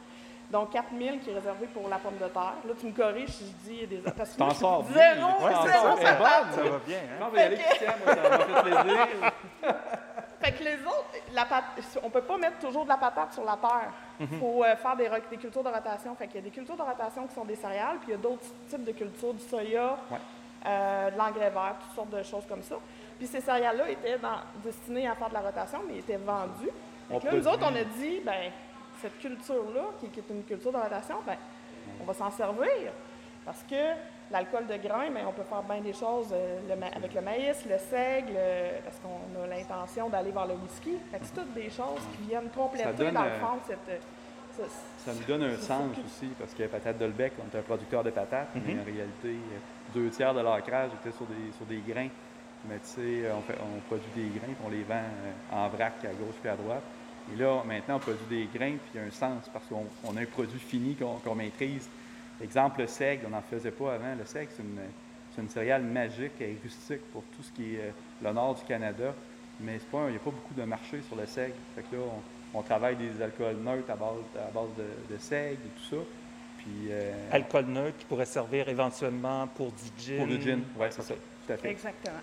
Donc 0.51 0.71
4 0.73 0.87
000 0.99 1.19
qui 1.19 1.31
est 1.31 1.35
réservé 1.35 1.67
pour 1.69 1.89
la 1.89 1.97
pomme 1.99 2.15
de 2.21 2.27
terre. 2.29 2.55
Là, 2.67 2.75
tu 2.79 2.87
me 2.87 2.93
corriges 2.93 3.29
si 3.31 3.45
je 3.47 3.71
dis 3.71 3.87
des. 3.87 3.97
Parce 3.99 4.33
que 4.33 4.39
T'en 4.39 4.51
sors 4.51 4.85
Zéro, 4.93 5.31
sors 5.41 5.97
bien. 5.97 6.15
patate. 6.15 6.55
Ça 6.55 6.63
va 6.63 6.79
bien, 6.87 6.99
hein? 6.99 7.17
Non, 7.21 7.27
mais 7.33 7.43
aller, 7.43 7.57
Christian, 7.57 7.93
moi, 8.05 8.15
ça 8.15 8.29
m'a 8.29 8.39
fait 8.39 8.63
plaisir. 8.63 9.07
Fait 10.45 10.53
que 10.53 10.63
les 10.65 10.75
autres, 10.85 11.07
la 11.33 11.47
pat- 11.47 11.65
on 12.03 12.11
peut 12.11 12.21
pas 12.21 12.37
mettre 12.37 12.59
toujours 12.59 12.85
de 12.85 12.89
la 12.91 12.99
patate 12.99 13.33
sur 13.33 13.45
la 13.45 13.57
terre. 13.57 13.91
Il 14.21 14.29
faut 14.39 14.63
euh, 14.63 14.77
faire 14.77 14.95
des, 14.97 15.09
ro- 15.09 15.17
des 15.31 15.37
cultures 15.39 15.63
de 15.63 15.69
rotation. 15.71 16.15
Fait 16.17 16.27
qu'il 16.27 16.37
y 16.37 16.39
a 16.41 16.43
des 16.43 16.51
cultures 16.51 16.77
de 16.77 16.83
rotation 16.83 17.27
qui 17.27 17.35
sont 17.35 17.45
des 17.47 17.57
céréales, 17.57 17.97
puis 17.99 18.09
il 18.09 18.11
y 18.11 18.15
a 18.15 18.19
d'autres 18.19 18.45
types 18.69 18.85
de 18.85 18.93
cultures, 18.93 19.33
du 19.33 19.43
soya, 19.43 19.97
Ouais. 20.11 20.19
euh, 20.67 21.11
de 21.11 21.17
l'engrais 21.17 21.49
vert, 21.51 21.77
toutes 21.81 21.95
sortes 21.95 22.11
de 22.11 22.23
choses 22.23 22.45
comme 22.47 22.63
ça. 22.63 22.75
Puis 23.19 23.27
ces 23.27 23.41
céréales-là 23.41 23.89
étaient 23.91 24.19
dans- 24.19 24.41
destinées 24.63 25.09
à 25.09 25.15
faire 25.15 25.29
de 25.31 25.35
la 25.35 25.41
rotation, 25.41 25.79
mais 25.89 25.99
étaient 25.99 26.19
vendues. 26.19 26.71
Que 27.09 27.25
là, 27.27 27.33
nous 27.33 27.49
autres, 27.49 27.63
on 27.71 27.75
a 27.77 27.85
dit, 27.85 28.21
ben 28.25 28.51
cette 29.01 29.19
culture-là, 29.19 29.83
qui, 30.01 30.09
qui 30.09 30.21
est 30.21 30.31
une 30.31 30.45
culture 30.45 30.73
de 30.73 30.77
rotation, 30.79 31.17
ben 31.27 31.37
on 32.01 32.05
va 32.05 32.13
s'en 32.15 32.31
servir. 32.31 32.93
Parce 33.45 33.63
que 33.69 33.75
l'alcool 34.31 34.67
de 34.67 34.77
grain, 34.77 35.11
ben, 35.11 35.25
on 35.29 35.33
peut 35.33 35.43
faire 35.43 35.63
bien 35.63 35.81
des 35.81 35.93
choses 35.93 36.29
euh, 36.33 36.61
le 36.69 36.75
avec 36.97 37.15
le 37.15 37.21
maïs, 37.21 37.65
le 37.69 37.77
seigle, 37.79 38.33
euh, 38.37 38.79
parce 38.85 38.99
qu'on 39.01 39.43
a 39.43 39.47
l'intention 39.47 40.09
d'aller 40.09 40.31
vers 40.31 40.47
le 40.47 40.55
whisky. 40.55 40.97
C'est 41.13 41.35
toutes 41.35 41.53
des 41.55 41.69
choses 41.71 42.01
qui 42.17 42.29
viennent 42.29 42.49
compléter, 42.49 42.91
donne, 42.97 43.15
dans 43.15 43.23
le 43.25 43.29
euh, 43.31 43.41
fond, 43.41 43.59
cette... 43.67 43.89
euh, 43.91 43.99
ce- 44.57 45.05
Ça 45.05 45.13
nous 45.13 45.25
donne 45.27 45.43
un 45.43 45.57
sens 45.59 45.91
aussi, 46.07 46.29
parce 46.39 46.55
que 46.55 46.63
Patate 46.65 46.97
Dolbec, 46.99 47.33
on 47.39 47.55
est 47.55 47.59
un 47.59 47.63
producteur 47.63 48.03
de 48.03 48.11
patates, 48.11 48.49
mais 48.55 48.75
Mhm. 48.75 48.81
en 48.81 48.85
réalité, 48.85 49.37
deux 49.95 50.09
tiers 50.11 50.33
de 50.33 50.41
l'ancrage 50.41 50.91
était 51.01 51.15
sur 51.15 51.27
des, 51.27 51.53
sur 51.57 51.67
des 51.67 51.81
grains. 51.87 52.09
Mais 52.67 52.77
tu 52.79 52.87
sais, 53.25 53.31
on, 53.31 53.43
fait- 53.43 53.59
on 53.61 53.79
produit 53.81 54.11
des 54.17 54.39
grains, 54.39 54.47
puis 54.55 54.65
on 54.65 54.71
les 54.71 54.85
vend 54.85 55.03
en 55.53 55.69
vrac 55.69 55.93
à 56.03 56.15
gauche 56.15 56.37
puis 56.41 56.49
à 56.49 56.57
droite. 56.57 56.83
Et 57.33 57.37
là, 57.37 57.63
maintenant, 57.67 57.97
on 57.97 57.99
produit 57.99 58.25
des 58.31 58.49
grains, 58.59 58.77
puis 58.77 58.91
il 58.95 59.01
y 59.01 59.05
a 59.05 59.07
un 59.07 59.11
sens, 59.11 59.51
parce 59.53 59.67
qu'on 59.67 59.85
on 60.03 60.17
a 60.17 60.21
un 60.23 60.27
produit 60.27 60.59
fini 60.59 60.95
qu'on 60.95 61.17
qu'on 61.17 61.35
maîtrise. 61.35 61.91
Exemple, 62.45 62.81
le 62.83 62.87
seigle, 62.87 63.25
on 63.27 63.31
n'en 63.31 63.43
faisait 63.43 63.71
pas 63.71 63.95
avant. 63.95 64.15
Le 64.15 64.25
seigle, 64.25 64.51
c'est 64.55 64.63
une, 64.63 64.79
c'est 65.35 65.41
une 65.43 65.49
céréale 65.49 65.83
magique 65.83 66.41
et 66.41 66.57
rustique 66.63 67.01
pour 67.13 67.23
tout 67.37 67.43
ce 67.43 67.51
qui 67.53 67.75
est 67.75 67.81
euh, 67.81 67.91
le 68.23 68.33
nord 68.33 68.55
du 68.55 68.63
Canada. 68.65 69.15
Mais 69.61 69.79
c'est 69.79 69.89
pas 69.91 69.99
un- 70.01 70.07
il 70.09 70.13
n'y 70.13 70.17
a 70.17 70.21
pas 70.21 70.31
beaucoup 70.31 70.55
de 70.55 70.63
marché 70.65 71.01
sur 71.03 71.17
le 71.17 71.27
seigle. 71.27 71.55
Fait 71.75 71.83
que 71.83 71.97
là, 71.97 72.03
on, 72.53 72.59
on 72.59 72.63
travaille 72.63 72.97
des 72.97 73.21
alcools 73.23 73.57
neutres 73.57 73.91
à 73.91 73.97
base, 73.97 74.19
à 74.37 74.51
base 74.53 74.69
de, 74.77 75.15
de 75.15 75.19
seigle 75.19 75.59
et 75.65 75.81
tout 75.81 75.97
ça. 75.97 76.03
Puis, 76.59 76.89
euh, 76.91 77.13
Alcool 77.33 77.65
neutre 77.67 77.97
qui 77.99 78.05
pourrait 78.05 78.25
servir 78.27 78.69
éventuellement 78.69 79.47
pour 79.49 79.73
du 79.73 79.83
gin. 80.03 80.17
pour 80.19 80.27
le 80.27 80.39
gin, 80.41 80.61
oui, 80.79 80.87
c'est 80.91 81.03
ça, 81.03 81.15
tout 81.15 81.53
à 81.53 81.57
fait. 81.57 81.71
Exactement. 81.71 82.21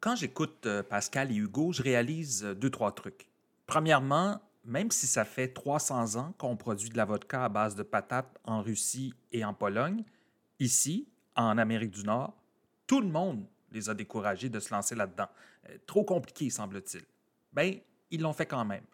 Quand 0.00 0.14
j'écoute 0.16 0.66
euh, 0.66 0.82
Pascal 0.82 1.32
et 1.32 1.36
Hugo, 1.36 1.72
je 1.72 1.82
réalise 1.82 2.42
deux, 2.44 2.70
trois 2.70 2.92
trucs. 2.92 3.28
Premièrement, 3.66 4.40
même 4.68 4.90
si 4.90 5.06
ça 5.06 5.24
fait 5.24 5.48
300 5.48 6.16
ans 6.16 6.34
qu'on 6.36 6.54
produit 6.54 6.90
de 6.90 6.96
la 6.98 7.06
vodka 7.06 7.44
à 7.44 7.48
base 7.48 7.74
de 7.74 7.82
patates 7.82 8.38
en 8.44 8.60
Russie 8.60 9.14
et 9.32 9.42
en 9.42 9.54
Pologne, 9.54 10.04
ici, 10.60 11.08
en 11.34 11.56
Amérique 11.56 11.92
du 11.92 12.04
Nord, 12.04 12.36
tout 12.86 13.00
le 13.00 13.08
monde 13.08 13.46
les 13.72 13.88
a 13.88 13.94
découragés 13.94 14.50
de 14.50 14.60
se 14.60 14.72
lancer 14.72 14.94
là-dedans. 14.94 15.28
Euh, 15.70 15.78
trop 15.86 16.04
compliqué, 16.04 16.50
semble-t-il. 16.50 17.02
Bien, 17.52 17.78
ils 18.10 18.20
l'ont 18.20 18.34
fait 18.34 18.44
quand 18.44 18.64
même. 18.66 18.84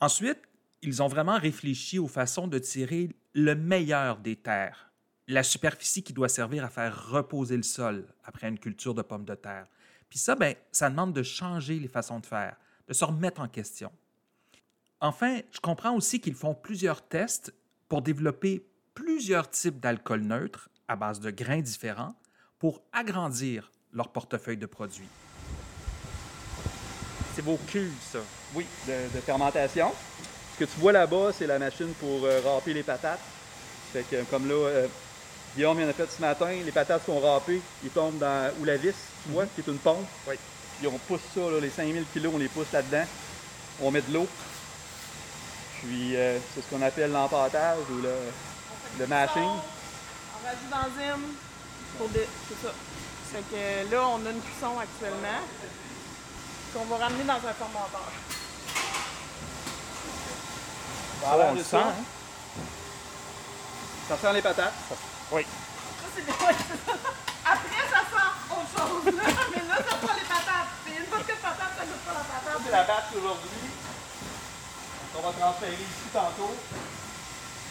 Ensuite, 0.00 0.40
ils 0.80 1.02
ont 1.02 1.06
vraiment 1.06 1.38
réfléchi 1.38 1.98
aux 1.98 2.08
façons 2.08 2.48
de 2.48 2.58
tirer 2.58 3.10
le 3.34 3.54
meilleur 3.54 4.18
des 4.18 4.36
terres. 4.36 4.90
La 5.28 5.42
superficie 5.42 6.02
qui 6.02 6.14
doit 6.14 6.30
servir 6.30 6.64
à 6.64 6.70
faire 6.70 7.10
reposer 7.10 7.58
le 7.58 7.62
sol 7.62 8.06
après 8.24 8.48
une 8.48 8.58
culture 8.58 8.94
de 8.94 9.02
pommes 9.02 9.26
de 9.26 9.34
terre. 9.34 9.66
Puis 10.08 10.18
ça, 10.18 10.34
ben, 10.34 10.54
ça 10.72 10.88
demande 10.88 11.12
de 11.12 11.22
changer 11.22 11.78
les 11.78 11.88
façons 11.88 12.20
de 12.20 12.26
faire, 12.26 12.56
de 12.88 12.94
se 12.94 13.04
remettre 13.04 13.40
en 13.42 13.48
question. 13.48 13.92
Enfin, 15.04 15.40
je 15.50 15.58
comprends 15.58 15.96
aussi 15.96 16.20
qu'ils 16.20 16.36
font 16.36 16.54
plusieurs 16.54 17.02
tests 17.02 17.52
pour 17.88 18.02
développer 18.02 18.64
plusieurs 18.94 19.50
types 19.50 19.80
d'alcool 19.80 20.20
neutre 20.20 20.70
à 20.86 20.94
base 20.94 21.18
de 21.18 21.32
grains 21.32 21.60
différents 21.60 22.14
pour 22.60 22.82
agrandir 22.92 23.72
leur 23.92 24.12
portefeuille 24.12 24.58
de 24.58 24.66
produits. 24.66 25.08
C'est 27.34 27.42
vos 27.42 27.58
cuves, 27.66 27.90
ça. 28.12 28.20
Oui, 28.54 28.64
de, 28.86 28.92
de 29.12 29.20
fermentation. 29.20 29.90
Ce 30.54 30.64
que 30.64 30.70
tu 30.70 30.78
vois 30.78 30.92
là-bas, 30.92 31.32
c'est 31.36 31.48
la 31.48 31.58
machine 31.58 31.92
pour 31.98 32.24
euh, 32.24 32.40
râper 32.44 32.72
les 32.72 32.84
patates. 32.84 33.18
Fait 33.92 34.04
que, 34.08 34.22
comme 34.30 34.46
là, 34.46 34.54
euh, 34.54 34.86
Guillaume 35.56 35.78
vient 35.78 35.88
a 35.88 35.92
fait 35.92 36.08
ce 36.08 36.20
matin, 36.20 36.52
les 36.64 36.70
patates 36.70 37.04
sont 37.04 37.18
râpées, 37.18 37.60
ils 37.82 37.90
tombent 37.90 38.18
dans 38.18 38.52
ou 38.60 38.64
la 38.64 38.76
vis, 38.76 38.94
tu 39.24 39.32
vois, 39.32 39.46
qui 39.46 39.62
est 39.62 39.66
une 39.66 39.78
pompe. 39.78 40.06
Oui. 40.28 40.36
Puis 40.78 40.86
on 40.86 40.98
pousse 40.98 41.22
ça, 41.34 41.40
là, 41.40 41.58
les 41.60 41.70
5000 41.70 42.04
kilos, 42.12 42.32
on 42.32 42.38
les 42.38 42.48
pousse 42.48 42.70
là-dedans. 42.72 43.04
On 43.80 43.90
met 43.90 44.02
de 44.02 44.12
l'eau. 44.12 44.28
Puis 45.82 46.16
euh, 46.16 46.38
c'est 46.54 46.62
ce 46.62 46.66
qu'on 46.68 46.82
appelle 46.82 47.10
l'empâtage 47.10 47.78
ou 47.90 47.96
le, 48.02 48.14
le 48.98 49.06
mashing. 49.06 49.42
On 49.42 50.46
rajoute 50.46 50.70
d'enzymes 50.70 51.34
pour 51.98 52.08
des... 52.10 52.28
C'est 52.48 52.66
ça. 52.66 52.72
Fait 53.32 53.42
que 53.50 53.90
là, 53.92 54.06
on 54.08 54.26
a 54.26 54.30
une 54.30 54.40
cuisson 54.42 54.78
actuellement 54.78 55.40
qu'on 56.72 56.84
va 56.84 57.04
ramener 57.04 57.24
dans 57.24 57.34
un 57.34 57.52
fermenteur. 57.52 58.12
Voilà, 61.24 61.44
on 61.50 61.54
le 61.54 61.62
ça. 61.62 61.70
sent, 61.70 61.76
hein? 61.76 61.94
Ça 64.08 64.16
sent 64.18 64.32
les 64.34 64.42
patates? 64.42 64.72
Oui. 65.32 65.42
Ça, 65.42 66.06
c'est 66.14 66.22
c'est 66.22 66.32
ça. 66.32 66.98
Après, 67.44 67.84
ça 67.90 68.00
sent 68.10 68.30
autre 68.50 68.70
chose. 68.76 69.14
là. 69.14 69.22
Mais 69.50 69.62
là, 69.68 69.76
ça 69.76 69.96
sent 70.06 70.14
les 70.20 70.28
patates. 70.28 70.70
Mais 70.86 70.96
une 70.98 71.06
fois 71.06 71.18
que 71.20 71.28
les 71.28 71.38
patates, 71.38 71.74
ça 71.78 71.84
goûte 71.84 72.04
pas 72.06 72.12
la 72.12 72.20
patate. 72.20 72.62
C'est 72.64 72.72
la 72.72 72.84
batch 72.84 73.04
aujourd'hui. 73.16 73.71
On 75.16 75.20
va 75.22 75.32
transférer 75.32 75.72
ici 75.74 76.08
tantôt. 76.12 76.54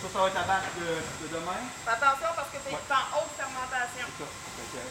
Ça, 0.02 0.08
ça 0.14 0.20
va 0.20 0.28
être 0.28 0.34
la 0.36 0.44
batch 0.44 0.66
de, 0.80 0.86
de 0.86 1.28
demain. 1.34 1.62
Fais 1.86 1.92
attention 1.92 2.28
parce 2.36 2.50
que 2.50 2.58
Ouais. 2.58 2.78
en 2.90 3.18
haute 3.18 3.34
fermentation. 3.38 4.08
Ça. 4.18 4.26
Fait 4.58 4.70
que, 4.78 4.84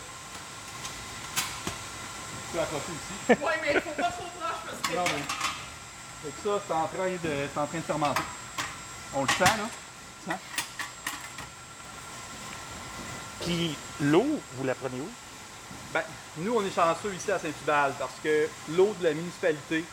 tu 2.47 2.53
peux 2.53 2.61
accrocher 2.61 2.93
ici. 2.93 3.15
Oui, 3.43 3.53
mais 3.63 3.73
il 3.75 3.81
faut 3.81 3.91
pas 4.03 4.11
trop 4.11 4.31
proche 4.39 4.61
parce 4.67 4.81
que. 4.89 4.97
Non, 4.97 5.05
mais. 5.05 5.25
Fait 6.23 6.31
que 6.31 6.49
ça, 6.49 6.63
c'est 6.67 6.75
en 6.75 6.87
train 6.87 7.11
de, 7.11 7.49
c'est 7.53 7.59
en 7.61 7.67
train 7.67 7.79
de 7.79 7.83
fermenter. 7.85 8.23
On 9.15 9.23
le 9.23 9.29
sent, 9.29 9.45
là. 9.45 9.69
Tu 10.25 10.31
sens? 10.31 10.41
Puis 13.41 13.77
l'eau, 14.01 14.41
vous 14.57 14.65
la 14.65 14.75
prenez 14.75 15.01
où? 15.01 15.09
Ben, 15.93 16.03
nous, 16.37 16.55
on 16.55 16.65
est 16.65 16.75
chanceux 16.75 17.15
ici 17.15 17.33
à 17.33 17.39
Saint-Hubal 17.39 17.95
parce 17.99 18.13
que 18.23 18.49
l'eau 18.71 18.95
de 19.01 19.05
la 19.05 19.15
municipalité, 19.15 19.85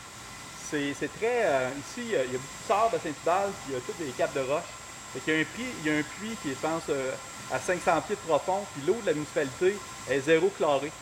c'est 0.70 0.94
c'est 0.98 1.08
très. 1.18 1.44
euh, 1.44 1.70
ici, 1.78 2.08
il 2.08 2.10
y 2.10 2.16
a 2.16 2.24
il 2.24 2.32
beaucoup 2.32 2.62
de 2.62 2.68
sable 2.68 2.96
à 2.96 2.98
Saint-Hubal, 2.98 3.50
puis 3.50 3.68
il 3.68 3.74
y 3.74 3.76
a 3.76 3.80
toutes 3.80 3.98
des 3.98 4.12
capes 4.12 4.34
de 4.34 4.40
roche. 4.40 4.64
Fait 5.12 5.20
qu'il 5.20 5.34
y 5.34 5.36
a 5.36 5.40
un 5.40 5.44
puits, 5.44 5.64
il 5.80 5.86
y 5.86 5.94
a 5.94 5.98
un 5.98 6.02
puits 6.02 6.36
qui 6.42 6.50
est, 6.50 6.54
je 6.54 6.58
pense, 6.58 6.82
euh, 6.90 7.12
à 7.50 7.58
500 7.58 8.02
pieds 8.02 8.16
de 8.16 8.20
profond, 8.20 8.64
puis 8.74 8.82
l'eau 8.86 8.96
de 9.00 9.06
la 9.06 9.14
municipalité 9.14 9.76
est 10.10 10.20
zéro 10.20 10.50
chlorée. 10.50 10.92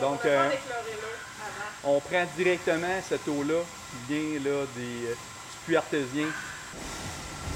Donc, 0.00 0.20
on 0.24 0.28
va 0.28 0.30
euh, 0.30 0.46
avant. 0.46 1.96
on 1.96 2.00
prend 2.00 2.24
directement 2.36 3.00
cette 3.08 3.26
eau-là 3.28 3.62
qui 3.90 4.12
vient 4.12 4.40
là, 4.40 4.64
des, 4.76 5.06
euh, 5.06 5.12
du 5.12 5.58
puits 5.64 5.76
artésien. 5.76 6.26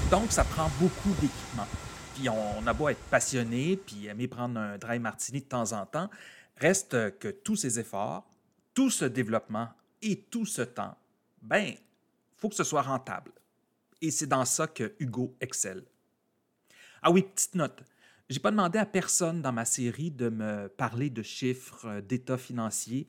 Donc, 0.09 0.31
ça 0.31 0.43
prend 0.43 0.69
beaucoup 0.79 1.13
d'équipement. 1.19 1.67
Puis 2.15 2.29
on 2.29 2.65
a 2.67 2.73
beau 2.73 2.89
être 2.89 3.03
passionné, 3.09 3.75
puis 3.75 4.07
aimer 4.07 4.27
prendre 4.27 4.59
un 4.59 4.77
dry 4.77 4.99
martini 4.99 5.41
de 5.41 5.45
temps 5.45 5.73
en 5.73 5.85
temps, 5.85 6.09
reste 6.57 7.17
que 7.17 7.29
tous 7.29 7.55
ces 7.55 7.79
efforts, 7.79 8.23
tout 8.73 8.89
ce 8.91 9.05
développement 9.05 9.67
et 10.01 10.17
tout 10.17 10.45
ce 10.45 10.61
temps, 10.61 10.95
ben, 11.43 11.75
faut 12.37 12.49
que 12.49 12.55
ce 12.55 12.63
soit 12.63 12.81
rentable. 12.81 13.31
Et 14.01 14.11
c'est 14.11 14.27
dans 14.27 14.45
ça 14.45 14.67
que 14.67 14.95
Hugo 14.99 15.35
excelle. 15.39 15.85
Ah 17.01 17.11
oui, 17.11 17.23
petite 17.23 17.55
note. 17.55 17.83
J'ai 18.29 18.39
pas 18.39 18.51
demandé 18.51 18.79
à 18.79 18.85
personne 18.85 19.41
dans 19.41 19.51
ma 19.51 19.65
série 19.65 20.09
de 20.09 20.29
me 20.29 20.67
parler 20.69 21.09
de 21.09 21.21
chiffres, 21.21 21.85
euh, 21.85 22.01
d'états 22.01 22.37
financiers. 22.37 23.07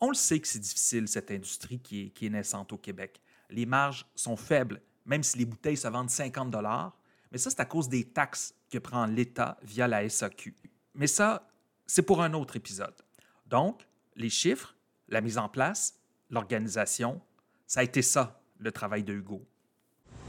On 0.00 0.08
le 0.08 0.14
sait 0.14 0.40
que 0.40 0.48
c'est 0.48 0.60
difficile, 0.60 1.08
cette 1.08 1.30
industrie 1.30 1.80
qui 1.80 2.06
est, 2.06 2.10
qui 2.10 2.26
est 2.26 2.30
naissante 2.30 2.72
au 2.72 2.78
Québec. 2.78 3.20
Les 3.50 3.66
marges 3.66 4.06
sont 4.14 4.36
faibles, 4.36 4.80
même 5.04 5.22
si 5.22 5.38
les 5.38 5.44
bouteilles 5.44 5.76
se 5.76 5.88
vendent 5.88 6.10
50 6.10 6.54
mais 7.32 7.38
ça, 7.38 7.50
c'est 7.50 7.60
à 7.60 7.64
cause 7.64 7.88
des 7.88 8.04
taxes 8.04 8.54
que 8.70 8.78
prend 8.78 9.06
l'État 9.06 9.58
via 9.62 9.88
la 9.88 10.08
SAQ. 10.08 10.54
Mais 10.94 11.06
ça, 11.06 11.48
c'est 11.86 12.02
pour 12.02 12.22
un 12.22 12.32
autre 12.34 12.56
épisode. 12.56 12.94
Donc, 13.46 13.86
les 14.14 14.30
chiffres, 14.30 14.74
la 15.08 15.20
mise 15.20 15.38
en 15.38 15.48
place, 15.48 16.00
l'organisation, 16.30 17.20
ça 17.66 17.80
a 17.80 17.82
été 17.82 18.02
ça, 18.02 18.40
le 18.58 18.70
travail 18.72 19.02
de 19.02 19.12
Hugo. 19.12 19.42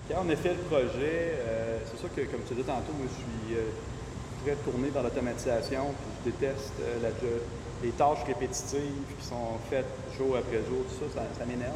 Quand 0.09 0.23
on 0.25 0.29
a 0.29 0.35
fait 0.35 0.53
le 0.53 0.63
projet, 0.63 1.35
euh, 1.37 1.79
c'est 1.85 1.99
sûr 1.99 2.13
que, 2.13 2.21
comme 2.21 2.41
tu 2.47 2.53
disais 2.55 2.65
tantôt, 2.65 2.93
moi, 2.97 3.07
je 3.07 3.15
suis 3.15 3.57
euh, 3.57 3.69
très 4.43 4.55
tourné 4.63 4.89
vers 4.89 5.03
l'automatisation, 5.03 5.93
je 6.25 6.31
déteste 6.31 6.73
euh, 6.81 7.09
les 7.83 7.91
tâches 7.91 8.23
répétitives 8.25 9.05
qui 9.19 9.25
sont 9.25 9.59
faites 9.69 9.85
jour 10.17 10.37
après 10.37 10.63
jour, 10.67 10.83
tout 10.89 11.05
ça, 11.13 11.21
ça, 11.37 11.45
m'énerve. 11.45 11.75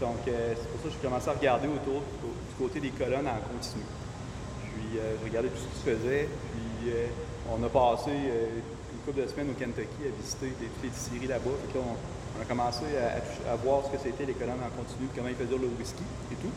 Donc, 0.00 0.18
c'est 0.26 0.68
pour 0.68 0.80
ça 0.82 0.88
que 0.88 0.94
j'ai 0.94 1.08
commencé 1.08 1.28
à 1.28 1.32
regarder 1.32 1.68
autour 1.68 2.02
du, 2.02 2.54
côté 2.58 2.80
des 2.80 2.90
colonnes 2.90 3.26
en 3.26 3.40
continu. 3.40 3.82
Puis, 4.62 5.00
je 5.00 5.24
regardais 5.24 5.48
tout 5.48 5.56
ce 5.56 5.72
qui 5.72 5.78
se 5.78 5.96
faisait, 5.96 6.28
puis 6.52 6.92
on 7.50 7.64
a 7.64 7.68
passé 7.70 8.10
une 8.12 8.98
couple 9.06 9.22
de 9.22 9.26
semaines 9.26 9.48
au 9.48 9.54
Kentucky 9.54 10.04
à 10.04 10.20
visiter 10.20 10.52
des- 10.60 10.88
distilleries 10.90 11.28
là-bas. 11.28 11.56
Commencé 12.48 12.84
à, 12.94 13.18
à 13.18 13.20
toucher- 13.20 13.48
à 13.50 13.56
voir 13.56 13.82
ce 13.86 13.90
que 13.90 13.98
c'était 14.02 14.24
les 14.24 14.34
colonnes 14.34 14.62
en 14.62 14.70
continu, 14.70 15.10
comment 15.14 15.28
ils 15.28 15.34
faisaient 15.34 15.58
le 15.58 15.66
whisky 15.74 16.06
et 16.30 16.36
tout. 16.38 16.52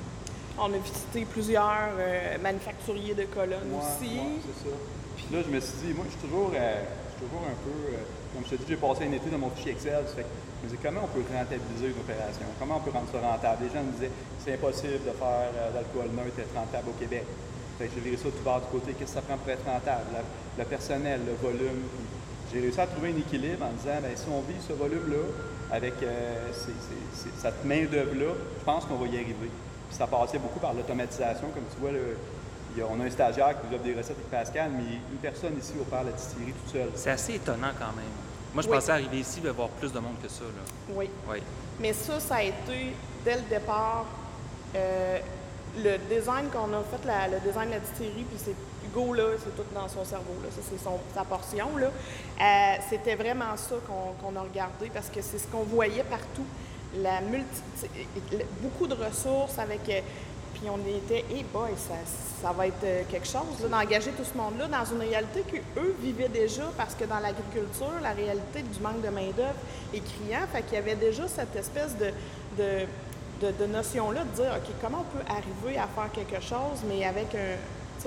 On 0.59 0.69
a 0.69 0.77
visité 0.77 1.25
plusieurs 1.25 1.97
euh, 1.97 2.37
manufacturiers 2.43 3.15
de 3.15 3.25
colonnes 3.25 3.73
Ouais, 3.73 3.81
aussi. 3.81 4.13
ouais, 4.13 4.37
c'est 4.45 4.69
ça. 4.69 4.75
Puis 5.17 5.25
là, 5.33 5.41
je 5.41 5.49
me 5.49 5.59
suis 5.59 5.77
dit, 5.81 5.93
moi, 5.97 6.05
je 6.05 6.13
suis 6.13 6.21
toujours, 6.29 6.51
euh, 6.53 6.83
je 6.85 7.09
suis 7.17 7.21
toujours 7.25 7.41
un 7.41 7.57
peu, 7.65 7.73
euh, 7.95 8.05
comme 8.35 8.45
je 8.45 8.53
te 8.53 8.61
dis, 8.61 8.69
j'ai 8.69 8.77
passé 8.77 9.09
un 9.09 9.13
été 9.17 9.29
dans 9.33 9.39
mon 9.41 9.49
fichier 9.49 9.71
Excel. 9.73 10.05
fait 10.13 10.21
que 10.21 10.29
je 10.29 10.61
me 10.61 10.65
disais, 10.69 10.81
comment 10.83 11.09
on 11.09 11.11
peut 11.15 11.25
rentabiliser 11.25 11.89
une 11.89 12.01
opération? 12.05 12.45
Comment 12.61 12.77
on 12.77 12.83
peut 12.85 12.93
rendre 12.93 13.09
ça 13.09 13.17
rentable? 13.17 13.65
Les 13.65 13.71
gens 13.73 13.81
me 13.81 13.93
disaient, 13.97 14.13
c'est 14.45 14.53
impossible 14.53 15.01
de 15.09 15.13
faire 15.17 15.49
d'alcool 15.73 16.13
neutre 16.13 16.37
et 16.37 16.45
être 16.45 16.53
rentable 16.53 16.93
au 16.93 16.97
Québec. 17.01 17.25
Fait 17.81 17.87
que 17.89 17.97
j'ai 17.97 18.03
viré 18.05 18.17
ça 18.21 18.29
tout 18.29 18.43
bas 18.45 18.61
du 18.61 18.69
côté, 18.69 18.93
qu'est-ce 18.93 19.17
que 19.17 19.17
ça 19.17 19.25
prend 19.25 19.41
pour 19.41 19.49
être 19.49 19.65
rentable? 19.65 20.05
La- 20.13 20.21
le 20.61 20.65
personnel, 20.69 21.21
le 21.25 21.33
volume. 21.41 21.81
J'ai 22.53 22.59
réussi 22.61 22.77
à 22.81 22.85
trouver 22.85 23.09
un 23.15 23.17
équilibre 23.17 23.63
en 23.65 23.71
disant, 23.73 23.97
ben, 24.03 24.11
si 24.13 24.27
on 24.29 24.43
vit 24.45 24.59
ce 24.59 24.73
volume-là, 24.75 25.23
avec 25.71 25.93
euh, 26.03 26.47
ces- 26.53 26.65
ces- 26.65 27.23
ces- 27.29 27.41
cette 27.41 27.63
main-d'œuvre-là, 27.65 28.33
je 28.59 28.65
pense 28.65 28.85
qu'on 28.85 28.95
va 28.95 29.05
y 29.07 29.15
arriver. 29.15 29.35
Puis 29.87 29.97
ça 29.97 30.07
passait 30.07 30.39
beaucoup 30.39 30.59
par 30.59 30.73
l'automatisation, 30.73 31.47
comme 31.53 31.63
tu 31.73 31.79
vois, 31.81 31.91
le- 31.91 32.17
il 32.75 32.79
y 32.79 32.81
a- 32.81 32.87
on 32.89 32.99
a 33.01 33.05
un 33.05 33.09
stagiaire 33.09 33.59
qui 33.59 33.67
nous 33.67 33.75
offre 33.75 33.83
des 33.83 33.93
recettes 33.93 34.17
avec 34.17 34.29
Pascal, 34.31 34.71
mais 34.71 34.95
une 35.11 35.17
personne 35.21 35.57
ici 35.57 35.73
opère 35.79 36.03
la 36.03 36.11
distillerie 36.11 36.53
toute 36.53 36.71
seule. 36.73 36.89
C'est 36.95 37.11
assez 37.11 37.35
étonnant 37.35 37.71
quand 37.77 37.95
même. 37.95 38.05
Moi, 38.53 38.63
je 38.63 38.67
Oui. 38.69 38.75
pensais 38.75 38.91
arriver 38.91 39.19
ici 39.19 39.41
et 39.45 39.49
voir 39.49 39.69
plus 39.69 39.91
de 39.93 39.99
monde 39.99 40.15
que 40.23 40.29
ça. 40.29 40.43
Là. 40.43 40.93
Oui. 40.95 41.09
Oui. 41.29 41.37
Mais 41.79 41.93
ça, 41.93 42.19
ça 42.19 42.35
a 42.37 42.43
été, 42.43 42.93
dès 43.23 43.35
le 43.35 43.41
départ, 43.49 44.05
euh, 44.75 45.19
le 45.77 45.97
design 46.13 46.47
qu'on 46.51 46.73
a 46.73 46.81
fait, 46.83 47.05
la- 47.05 47.27
le 47.27 47.39
design 47.45 47.67
de 47.69 47.73
la 47.75 47.79
distillerie, 47.79 48.23
puis 48.23 48.37
c'est 48.43 48.55
Là, 48.95 49.23
c'est 49.37 49.55
tout 49.55 49.67
dans 49.73 49.87
son 49.87 50.03
cerveau, 50.03 50.33
là, 50.43 50.49
ça 50.49 50.61
c'est 50.67 51.13
sa 51.13 51.23
portion, 51.23 51.77
là. 51.77 51.87
Euh, 51.87 52.81
c'était 52.89 53.15
vraiment 53.15 53.55
ça 53.55 53.75
qu'on 53.87 54.35
a 54.35 54.41
regardé 54.41 54.89
parce 54.93 55.09
que 55.09 55.21
c'est 55.21 55.37
ce 55.37 55.47
qu'on 55.47 55.63
voyait 55.63 56.03
partout. 56.03 56.45
La 56.97 57.21
multi, 57.21 57.61
beaucoup 58.61 58.87
de 58.87 58.95
ressources 58.95 59.59
avec... 59.59 59.87
euh, 59.89 60.01
puis 60.55 60.69
on 60.69 60.79
était, 60.79 61.23
hey 61.31 61.45
boy, 61.53 61.69
ça, 61.77 61.93
ça 62.41 62.51
va 62.51 62.67
être 62.67 62.83
euh, 62.83 63.03
quelque 63.09 63.27
chose, 63.27 63.69
d'engager 63.69 64.11
tout 64.11 64.25
ce 64.25 64.35
monde-là 64.37 64.67
dans 64.67 64.83
une 64.83 65.01
réalité 65.01 65.41
qu'eux 65.43 65.95
vivaient 66.01 66.27
déjà, 66.27 66.63
parce 66.75 66.95
que 66.95 67.05
dans 67.05 67.19
l'agriculture, 67.19 67.93
la 68.01 68.11
réalité 68.11 68.63
du 68.63 68.79
manque 68.81 69.01
de 69.01 69.09
main-d'œuvre 69.09 69.59
est 69.93 70.01
criant. 70.01 70.45
Fait 70.51 70.63
qu'il 70.63 70.73
y 70.73 70.77
avait 70.77 70.95
déjà 70.95 71.27
cette 71.27 71.55
espèce 71.55 71.95
de, 71.95 72.11
de, 72.57 73.51
de, 73.51 73.65
notion-là 73.67 74.23
de 74.23 74.41
dire, 74.41 74.51
OK, 74.57 74.73
comment 74.81 75.05
on 75.07 75.17
peut 75.17 75.23
arriver 75.29 75.77
à 75.77 75.87
faire 75.87 76.11
quelque 76.11 76.41
chose, 76.41 76.83
mais 76.89 77.05
avec 77.05 77.35
un, 77.35 77.55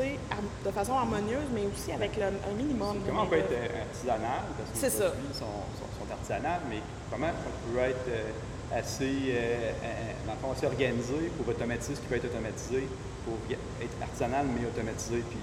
de 0.01 0.71
façon 0.71 0.93
harmonieuse, 0.95 1.49
mais 1.53 1.67
aussi 1.67 1.93
avec 1.93 2.17
le- 2.17 2.25
un 2.25 2.55
minimum 2.57 2.97
Comment 3.07 3.23
on 3.23 3.27
peut 3.27 3.37
être 3.37 3.51
main-d'œuvre. 3.51 3.75
euh, 3.77 3.83
artisanal, 3.85 4.41
parce 4.57 4.71
que 4.73 4.87
les 4.87 5.05
produits 5.13 5.35
sont, 5.37 5.61
sont, 5.77 5.91
sont 6.01 6.09
artisanales, 6.13 6.61
mais 6.71 6.81
comment 7.11 7.29
on 7.29 7.73
peut 7.73 7.79
être 7.81 8.09
euh, 8.09 8.79
assez, 8.79 9.05
euh, 9.05 9.73
euh, 9.85 10.27
dans 10.27 10.33
le 10.33 10.39
fond, 10.41 10.53
assez 10.57 10.67
organisé 10.67 11.29
pour 11.37 11.47
automatiser 11.49 11.95
ce 11.97 12.01
qui 12.01 12.07
peut 12.07 12.17
être 12.17 12.25
automatisé, 12.33 12.89
pour 13.25 13.37
être 13.53 13.97
artisanal 14.01 14.47
mais 14.49 14.65
automatisé. 14.67 15.21
Puis, 15.29 15.39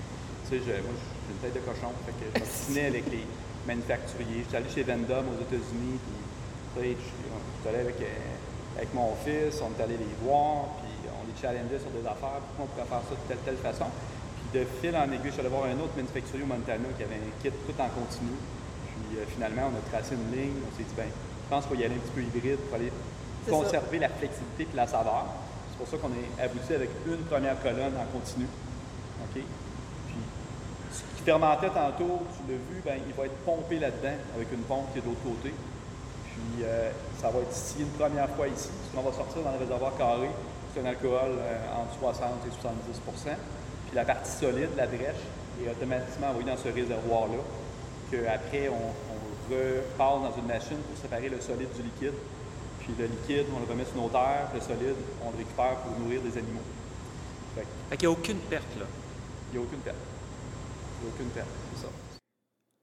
tu 0.49 0.57
sais, 0.57 0.63
je- 0.65 0.81
moi, 0.81 0.97
j'ai 0.97 1.33
une 1.33 1.41
tête 1.45 1.53
de 1.53 1.61
cochon, 1.61 1.93
fait 2.09 2.15
que 2.17 2.25
je 2.33 2.39
m'obstinais 2.41 2.87
avec 2.89 3.05
les 3.11 3.25
manufacturiers. 3.69 4.41
Je 4.43 4.47
suis 4.49 4.57
allé 4.57 4.69
chez 4.73 4.81
Vendom 4.83 5.29
aux 5.29 5.39
États-Unis, 5.45 5.99
puis 6.01 6.17
je 6.73 7.05
suis 7.05 7.69
allé 7.69 7.85
avec, 7.85 8.01
euh, 8.01 8.77
avec 8.81 8.89
mon 8.97 9.13
fils, 9.21 9.61
on 9.61 9.69
est 9.77 9.83
allé 9.83 9.97
les 10.01 10.15
voir, 10.25 10.73
puis 10.81 10.89
on 11.05 11.21
les 11.29 11.37
challengeait 11.37 11.77
sur 11.77 11.93
des 11.93 12.01
affaires, 12.01 12.41
pourquoi 12.57 12.65
on 12.65 12.69
pourrait 12.73 12.89
faire 12.89 13.05
ça 13.05 13.13
de 13.13 13.23
telle, 13.29 13.43
telle 13.45 13.61
façon. 13.61 13.85
De 14.53 14.65
fil 14.81 14.95
en 14.95 15.05
aiguille, 15.05 15.25
je 15.25 15.31
suis 15.31 15.39
allé 15.41 15.49
voir 15.49 15.65
un 15.65 15.77
autre 15.77 15.93
manufacturier 15.95 16.43
au 16.43 16.47
Montana 16.47 16.89
qui 16.97 17.03
avait 17.03 17.21
un 17.21 17.33
kit 17.41 17.51
tout 17.51 17.77
en 17.77 17.89
continu. 17.89 18.33
Puis 18.33 19.17
euh, 19.17 19.25
finalement, 19.29 19.69
on 19.69 19.77
a 19.77 19.81
tracé 19.93 20.15
une 20.15 20.31
ligne, 20.33 20.57
on 20.65 20.75
s'est 20.75 20.83
dit, 20.83 20.95
ben, 20.97 21.05
je 21.05 21.49
pense 21.49 21.65
qu'il 21.65 21.75
faut 21.75 21.81
y 21.81 21.85
aller 21.85 21.95
un 21.95 21.99
petit 21.99 22.15
peu 22.17 22.21
hybride 22.21 22.57
pour 22.65 22.75
aller 22.75 22.91
conserver 23.47 23.99
la 23.99 24.09
flexibilité 24.09 24.67
et 24.73 24.75
la 24.75 24.87
saveur. 24.87 25.25
C'est 25.69 25.77
pour 25.77 25.87
ça 25.87 25.97
qu'on 25.97 26.13
est 26.17 26.41
abouti 26.41 26.73
avec 26.73 26.89
une 27.05 27.23
première 27.29 27.61
colonne 27.61 27.93
en 27.93 28.05
continu. 28.09 28.45
OK? 28.45 29.37
Puis, 29.37 30.21
ce 30.93 31.01
qui 31.17 31.23
fermentait 31.23 31.69
tantôt, 31.69 32.25
tu 32.33 32.49
l'as 32.49 32.57
vu, 32.57 32.81
ben, 32.83 32.97
il 33.05 33.13
va 33.13 33.25
être 33.25 33.37
pompé 33.45 33.77
là-dedans 33.77 34.17
avec 34.35 34.51
une 34.51 34.65
pompe 34.65 34.91
qui 34.93 34.99
est 34.99 35.01
de 35.01 35.07
l'autre 35.07 35.23
côté. 35.23 35.53
Puis 36.39 36.63
euh, 36.63 36.91
ça 37.21 37.29
va 37.29 37.39
être 37.39 37.51
ici 37.51 37.81
une 37.81 37.93
première 37.93 38.29
fois 38.29 38.47
ici, 38.47 38.69
puisqu'on 38.69 39.07
va 39.07 39.15
sortir 39.15 39.43
dans 39.43 39.51
le 39.51 39.59
réservoir 39.59 39.95
carré, 39.97 40.29
c'est 40.73 40.81
un 40.81 40.85
alcool 40.85 41.37
euh, 41.37 41.81
entre 41.81 41.99
60 41.99 42.29
et 42.47 42.61
70 42.61 43.01
Puis 43.89 43.95
la 43.95 44.05
partie 44.05 44.31
solide, 44.31 44.69
la 44.77 44.85
drèche, 44.85 45.25
est 45.59 45.69
automatiquement 45.69 46.27
envoyée 46.29 46.47
dans 46.47 46.57
ce 46.57 46.69
réservoir-là, 46.69 47.39
qu'après 48.11 48.69
on, 48.69 48.75
on 48.75 49.19
repart 49.49 50.21
dans 50.21 50.37
une 50.37 50.45
machine 50.47 50.77
pour 50.77 50.95
séparer 50.95 51.27
le 51.27 51.41
solide 51.41 51.69
du 51.75 51.81
liquide. 51.81 52.13
Puis 52.79 52.93
le 52.99 53.05
liquide, 53.05 53.45
on 53.55 53.59
le 53.59 53.65
remet 53.65 53.85
sur 53.85 53.95
nos 53.95 54.09
terres, 54.09 54.49
le 54.53 54.61
solide, 54.61 54.95
on 55.23 55.31
le 55.31 55.37
récupère 55.37 55.77
pour 55.77 55.99
nourrir 55.99 56.21
des 56.21 56.37
animaux. 56.37 56.61
Fait, 57.55 57.97
qu'il 57.97 58.07
n'y 58.07 58.13
a 58.13 58.17
aucune 58.17 58.37
perte 58.37 58.77
là. 58.79 58.85
Il 59.51 59.57
n'y 59.57 59.65
a 59.65 59.67
aucune 59.67 59.79
perte. 59.79 59.97
Il 59.97 61.05
n'y 61.05 61.11
a 61.11 61.15
aucune 61.15 61.29
perte, 61.29 61.49
c'est 61.73 61.81
ça. 61.81 61.91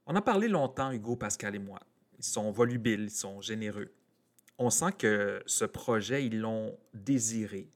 On 0.07 0.17
a 0.17 0.23
parlé 0.23 0.49
longtemps, 0.49 0.91
Hugo, 0.91 1.15
Pascal 1.15 1.55
et 1.55 1.61
moi. 1.61 1.79
Ils 2.19 2.25
sont 2.25 2.51
volubiles, 2.51 3.05
ils 3.05 3.11
sont 3.11 3.41
généreux. 3.41 3.93
On 4.59 4.71
sent 4.71 4.93
que 4.99 5.41
ce 5.47 5.65
projet, 5.65 6.25
ils 6.27 6.41
l'ont 6.41 6.77
désiré, 6.95 7.69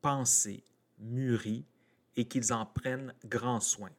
pensé, 0.00 0.64
mûri 0.98 1.64
et 2.16 2.26
qu'ils 2.26 2.52
en 2.52 2.66
prennent 2.66 3.14
grand 3.24 3.60
soin. 3.60 3.90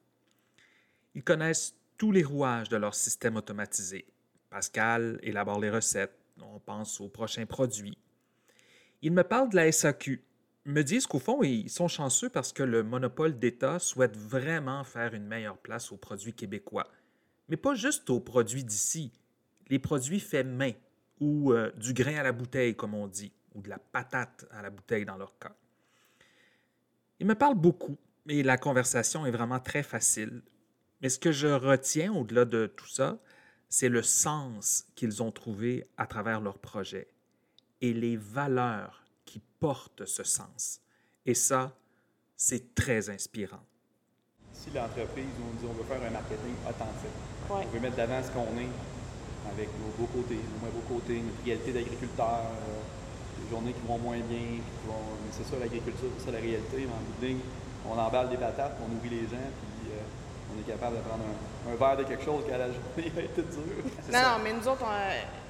Ils 1.15 1.24
connaissent 1.24 1.75
tous 1.98 2.12
les 2.12 2.24
rouages 2.24 2.70
de 2.70 2.77
leur 2.77 2.96
système 2.96 3.36
automatisé. 3.36 4.05
Pascal 4.50 5.20
élabore 5.24 5.60
les 5.60 5.70
recettes, 5.70 6.17
on 6.41 6.60
pense 6.60 7.00
aux 7.01 7.10
prochains 7.10 7.46
produits. 7.46 7.98
Ils 9.01 9.12
me 9.12 9.24
parlent 9.24 9.50
de 9.50 9.55
la 9.55 9.72
SAQ, 9.72 10.24
me 10.65 10.82
disent 10.82 11.08
qu'au 11.08 11.20
fond, 11.20 11.43
ils 11.43 11.70
sont 11.70 11.88
chanceux 11.88 12.29
parce 12.29 12.53
que 12.53 12.63
le 12.63 12.84
monopole 12.84 13.38
d'État 13.38 13.79
souhaite 13.79 14.17
vraiment 14.17 14.84
faire 14.84 15.13
une 15.13 15.25
meilleure 15.25 15.58
place 15.58 15.91
aux 15.91 15.98
produits 15.98 16.34
québécois. 16.34 16.88
Mais 17.50 17.58
pas 17.58 17.75
juste 17.75 18.10
aux 18.10 18.20
produits 18.20 18.63
d'ici, 18.63 19.12
les 19.67 19.79
produits 19.79 20.20
faits 20.20 20.48
main 20.48 20.72
ou 21.20 21.51
euh, 21.51 21.72
du 21.72 21.93
grain 21.93 22.15
à 22.15 22.24
la 22.24 22.32
bouteille, 22.32 22.75
comme 22.75 22.93
on 22.93 23.08
dit, 23.08 23.34
ou 23.53 23.62
de 23.62 23.70
la 23.70 23.77
patate 23.77 24.46
à 24.51 24.62
la 24.62 24.70
bouteille 24.70 25.05
dans 25.05 25.17
leur 25.17 25.38
cas. 25.38 25.55
Ils 27.24 27.27
me 27.27 27.36
parlent 27.36 27.56
beaucoup 27.56 27.96
et 28.27 28.44
la 28.44 28.58
conversation 28.58 29.25
est 29.25 29.32
vraiment 29.32 29.62
très 29.62 29.82
facile. 29.82 30.42
Mais 31.01 31.08
ce 31.08 31.18
que 31.18 31.32
je 31.32 31.48
retiens 31.48 32.12
au-delà 32.12 32.44
de 32.44 32.65
tout 32.65 32.89
ça, 32.89 33.18
c'est 33.70 33.88
le 33.88 34.03
sens 34.03 34.88
qu'ils 34.94 35.24
ont 35.24 35.32
trouvé 35.32 35.88
à 35.96 36.06
travers 36.06 36.42
leur 36.42 36.58
projet 36.58 37.08
et 37.80 37.94
les 37.94 38.18
valeurs 38.18 39.06
qui 39.24 39.42
portent 39.62 40.06
ce 40.06 40.25
sens. 40.25 40.82
Et 41.25 41.34
ça, 41.34 41.72
c'est 42.36 42.75
très 42.75 43.10
inspirant. 43.10 43.63
Si 44.51 44.72
l'entreprise 44.72 45.24
nous 45.39 45.62
dit 45.62 45.65
on 45.65 45.72
veut 45.72 45.86
faire 45.86 46.03
un 46.06 46.10
marketing 46.10 46.56
authentique, 46.68 47.10
on 47.50 47.65
veut 47.68 47.80
mettre 47.80 47.96
d'avant 47.96 48.22
ce 48.22 48.32
qu'on 48.32 48.58
est 48.60 49.50
avec 49.50 49.70
nos 49.80 49.94
beaux 49.98 50.12
côtés, 50.12 50.36
nos 50.36 50.60
moins 50.60 50.72
beaux 50.72 50.94
côtés, 50.94 51.22
notre 51.22 51.42
réalité 51.46 51.72
d'agriculteur, 51.72 52.51
euh, 52.51 52.82
qui 53.62 53.88
vont 53.88 53.98
moins 53.98 54.18
bien, 54.18 54.60
c'est 55.32 55.44
ça 55.44 55.60
l'agriculture, 55.60 56.10
c'est 56.18 56.26
ça 56.26 56.32
la 56.32 56.40
réalité. 56.40 56.88
En 56.88 56.98
bout 56.98 57.22
de 57.22 57.28
ligne, 57.28 57.40
on 57.90 57.98
emballe 57.98 58.30
des 58.30 58.38
patates, 58.38 58.78
on 58.84 58.94
nourrit 58.94 59.10
les 59.10 59.28
gens, 59.28 59.50
puis 59.60 59.92
euh, 59.92 60.54
on 60.54 60.60
est 60.60 60.72
capable 60.72 60.98
de 60.98 61.02
prendre 61.02 61.24
un, 61.70 61.76
verre 61.76 61.98
de 61.98 62.04
quelque 62.04 62.24
chose 62.24 62.44
qui 62.46 62.52
a 62.52 62.58
la 62.58 62.68
journée 62.68 63.12
a 63.18 63.22
été 63.22 63.42
dur. 63.42 63.84
Non, 64.12 64.20
non, 64.20 64.44
mais 64.44 64.54
nous 64.54 64.68
autres, 64.68 64.86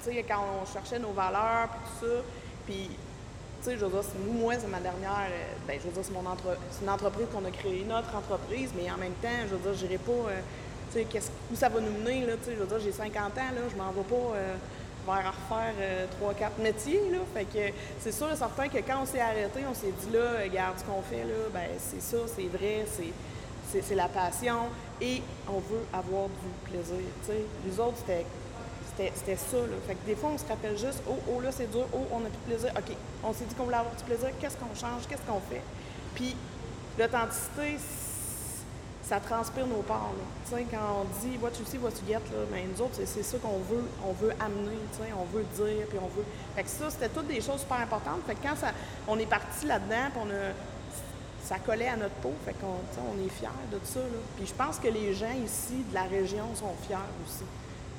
tu 0.02 0.10
sais, 0.10 0.22
quand 0.22 0.44
on 0.62 0.66
cherchait 0.72 0.98
nos 0.98 1.12
valeurs, 1.12 1.68
puis 1.68 1.78
tout 1.88 2.06
ça, 2.06 2.12
puis, 2.66 3.76
je 3.78 3.84
veux 3.84 3.90
dire, 3.90 4.02
moi, 4.32 4.54
c'est 4.58 4.68
ma 4.68 4.80
dernière, 4.80 5.28
euh, 5.30 5.54
ben, 5.66 5.78
c'est 5.80 6.82
une 6.82 6.90
entreprise 6.90 7.26
qu'on 7.32 7.44
a 7.44 7.50
créée, 7.50 7.84
notre 7.88 8.14
entreprise, 8.14 8.70
mais 8.76 8.90
en 8.90 8.98
même 8.98 9.14
temps, 9.22 9.40
je 9.48 9.54
veux 9.54 9.72
dire, 9.72 9.74
j'irai 9.74 9.98
pas, 9.98 10.12
euh, 10.12 10.40
tu 10.92 10.98
sais, 11.00 11.30
où 11.52 11.56
ça 11.56 11.68
va 11.68 11.80
nous 11.80 11.92
mener, 11.92 12.26
là, 12.26 12.34
tu 12.36 12.50
sais, 12.50 12.56
je 12.56 12.60
veux 12.60 12.66
dire, 12.66 12.80
j'ai 12.80 12.92
50 12.92 13.16
ans, 13.16 13.52
là, 13.54 13.62
je 13.70 13.76
m'en 13.76 13.90
vais 13.92 14.02
pas 14.02 14.36
vers 15.06 15.32
refaire 15.32 16.08
trois, 16.18 16.34
quatre 16.34 16.58
métiers, 16.58 17.10
là, 17.10 17.18
fait 17.34 17.44
que 17.44 17.74
c'est 18.00 18.12
sûr 18.12 18.30
et 18.32 18.36
certain 18.36 18.68
que 18.68 18.78
quand 18.78 19.02
on 19.02 19.06
s'est 19.06 19.20
arrêté, 19.20 19.60
on 19.68 19.74
s'est 19.74 19.92
dit, 19.92 20.12
là, 20.12 20.42
regarde 20.42 20.78
ce 20.78 20.84
qu'on 20.84 21.02
fait, 21.02 21.24
là, 21.24 21.48
ben, 21.52 21.68
c'est 21.78 22.02
ça, 22.02 22.18
c'est 22.26 22.46
vrai, 22.46 22.84
c'est 22.88 23.94
la 23.94 24.08
passion 24.08 24.68
et 25.00 25.20
on 25.48 25.58
veut 25.58 25.84
avoir 25.92 26.28
du 26.28 26.70
plaisir. 26.70 27.04
Les 27.66 27.80
autres, 27.80 27.96
c'était 28.06 28.24
ça. 29.36 29.56
Là. 29.56 29.76
Fait 29.86 29.94
que 29.94 30.06
des 30.06 30.14
fois, 30.14 30.30
on 30.32 30.38
se 30.38 30.46
rappelle 30.46 30.78
juste, 30.78 31.02
oh, 31.08 31.18
oh 31.28 31.40
là, 31.40 31.50
c'est 31.50 31.70
dur, 31.70 31.86
oh, 31.92 32.06
on 32.12 32.20
n'a 32.20 32.28
plus 32.28 32.38
de 32.38 32.56
plaisir. 32.56 32.72
OK, 32.76 32.96
on 33.24 33.32
s'est 33.32 33.44
dit 33.44 33.54
qu'on 33.56 33.64
voulait 33.64 33.76
avoir 33.76 33.94
du 33.96 34.04
plaisir, 34.04 34.28
qu'est-ce 34.40 34.56
qu'on 34.56 34.74
change, 34.74 35.08
qu'est-ce 35.08 35.22
qu'on 35.22 35.40
fait? 35.40 35.62
Puis 36.14 36.36
l'authenticité, 36.96 37.78
ça 39.06 39.20
transpire 39.20 39.66
nos 39.66 39.82
parts. 39.82 40.12
Quand 40.50 41.02
on 41.02 41.26
dit 41.26 41.36
what 41.42 41.50
you 41.58 41.64
see, 41.66 41.78
what 41.78 41.90
you 41.90 42.06
get, 42.06 42.14
là, 42.14 42.44
ben, 42.50 42.66
nous 42.72 42.84
autres, 42.84 43.00
c'est 43.04 43.22
ça 43.22 43.38
qu'on 43.38 43.58
veut, 43.58 43.84
on 44.06 44.12
veut 44.12 44.32
amener, 44.40 44.78
on 45.18 45.36
veut 45.36 45.44
dire, 45.54 45.86
puis 45.88 45.98
on 45.98 46.08
veut. 46.08 46.24
Fait 46.54 46.62
que 46.62 46.70
ça, 46.70 46.90
c'était 46.90 47.08
toutes 47.08 47.28
des 47.28 47.40
choses 47.40 47.60
super 47.60 47.80
importantes. 47.80 48.20
Fait 48.26 48.34
que 48.34 48.42
quand 48.42 48.56
ça, 48.56 48.72
on 49.06 49.18
est 49.18 49.26
parti 49.26 49.66
là-dedans, 49.66 50.10
puis 50.10 50.20
on 50.24 50.30
a 50.30 50.52
ça 51.44 51.58
collait 51.58 51.88
à 51.88 51.96
notre 51.96 52.14
peau. 52.16 52.32
Fait 52.44 52.54
qu'on 52.54 52.66
on 52.66 53.24
est 53.24 53.28
fiers 53.28 53.48
de 53.70 53.78
ça. 53.84 54.00
Là. 54.00 54.18
Puis 54.36 54.46
je 54.46 54.54
pense 54.54 54.78
que 54.78 54.88
les 54.88 55.12
gens 55.12 55.32
ici 55.44 55.84
de 55.90 55.94
la 55.94 56.04
région 56.04 56.46
sont 56.54 56.72
fiers 56.86 56.96
aussi. 57.24 57.44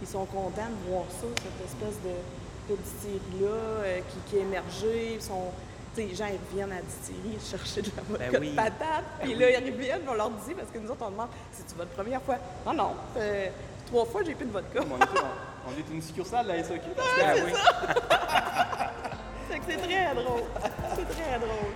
Ils 0.02 0.08
sont 0.08 0.26
contents 0.26 0.70
de 0.70 0.89
voir 0.89 1.06
ça, 1.10 1.28
cette 1.38 1.65
espèce 1.65 2.02
de, 2.04 2.74
de 2.74 2.82
distillerie-là 2.82 3.56
euh, 3.56 4.00
qui, 4.10 4.32
qui, 4.32 4.38
émergée. 4.38 5.13
Ils 5.15 5.22
sont, 5.22 5.52
les 5.97 6.15
gens 6.15 6.27
ils 6.27 6.39
reviennent 6.49 6.71
à 6.71 6.75
la 6.75 6.81
distillerie 6.81 7.38
chercher 7.39 7.81
de 7.81 7.91
la 7.95 8.03
vodka 8.03 8.39
ben 8.39 8.49
de 8.49 8.55
patate. 8.55 9.03
Ben 9.19 9.23
puis 9.23 9.36
là, 9.36 9.49
ils 9.51 9.71
reviennent, 9.71 10.01
on 10.08 10.13
leur 10.13 10.29
dit, 10.29 10.53
parce 10.53 10.69
que 10.69 10.77
nous 10.77 10.89
autres, 10.89 11.05
on 11.05 11.12
demande 11.12 11.29
c'est-tu 11.51 11.75
votre 11.75 11.91
première 11.91 12.21
fois 12.21 12.38
Non, 12.65 12.73
non. 12.73 12.95
trois 13.88 14.05
fois, 14.05 14.23
j'ai 14.23 14.36
plus 14.36 14.45
de 14.45 14.51
vodka. 14.51 14.79
on, 14.81 14.97
est, 14.97 15.08
on, 15.67 15.71
est, 15.71 15.89
une 15.93 16.01
succursale 16.01 16.45
de 16.45 16.51
la 16.51 16.63
SOQ. 16.63 16.79
Ah, 16.97 17.01
c'est 17.36 17.43
oui. 17.43 17.51
c'est 19.67 19.77
très 19.77 20.15
drôle. 20.15 20.43
C'est 20.95 21.10
très 21.10 21.39
drôle. 21.39 21.73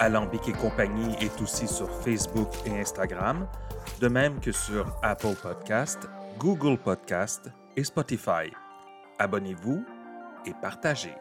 Alambic 0.00 0.48
et 0.48 0.52
compagnie 0.52 1.14
est 1.20 1.42
aussi 1.42 1.68
sur 1.68 1.90
Facebook 2.02 2.48
et 2.64 2.80
Instagram, 2.80 3.46
de 4.00 4.08
même 4.08 4.40
que 4.40 4.50
sur 4.50 4.86
Apple 5.02 5.34
Podcast, 5.34 6.08
Google 6.40 6.78
Podcast 6.78 7.50
et 7.76 7.84
Spotify. 7.84 8.50
Abonnez-vous 9.18 9.84
et 10.46 10.54
partagez. 10.62 11.14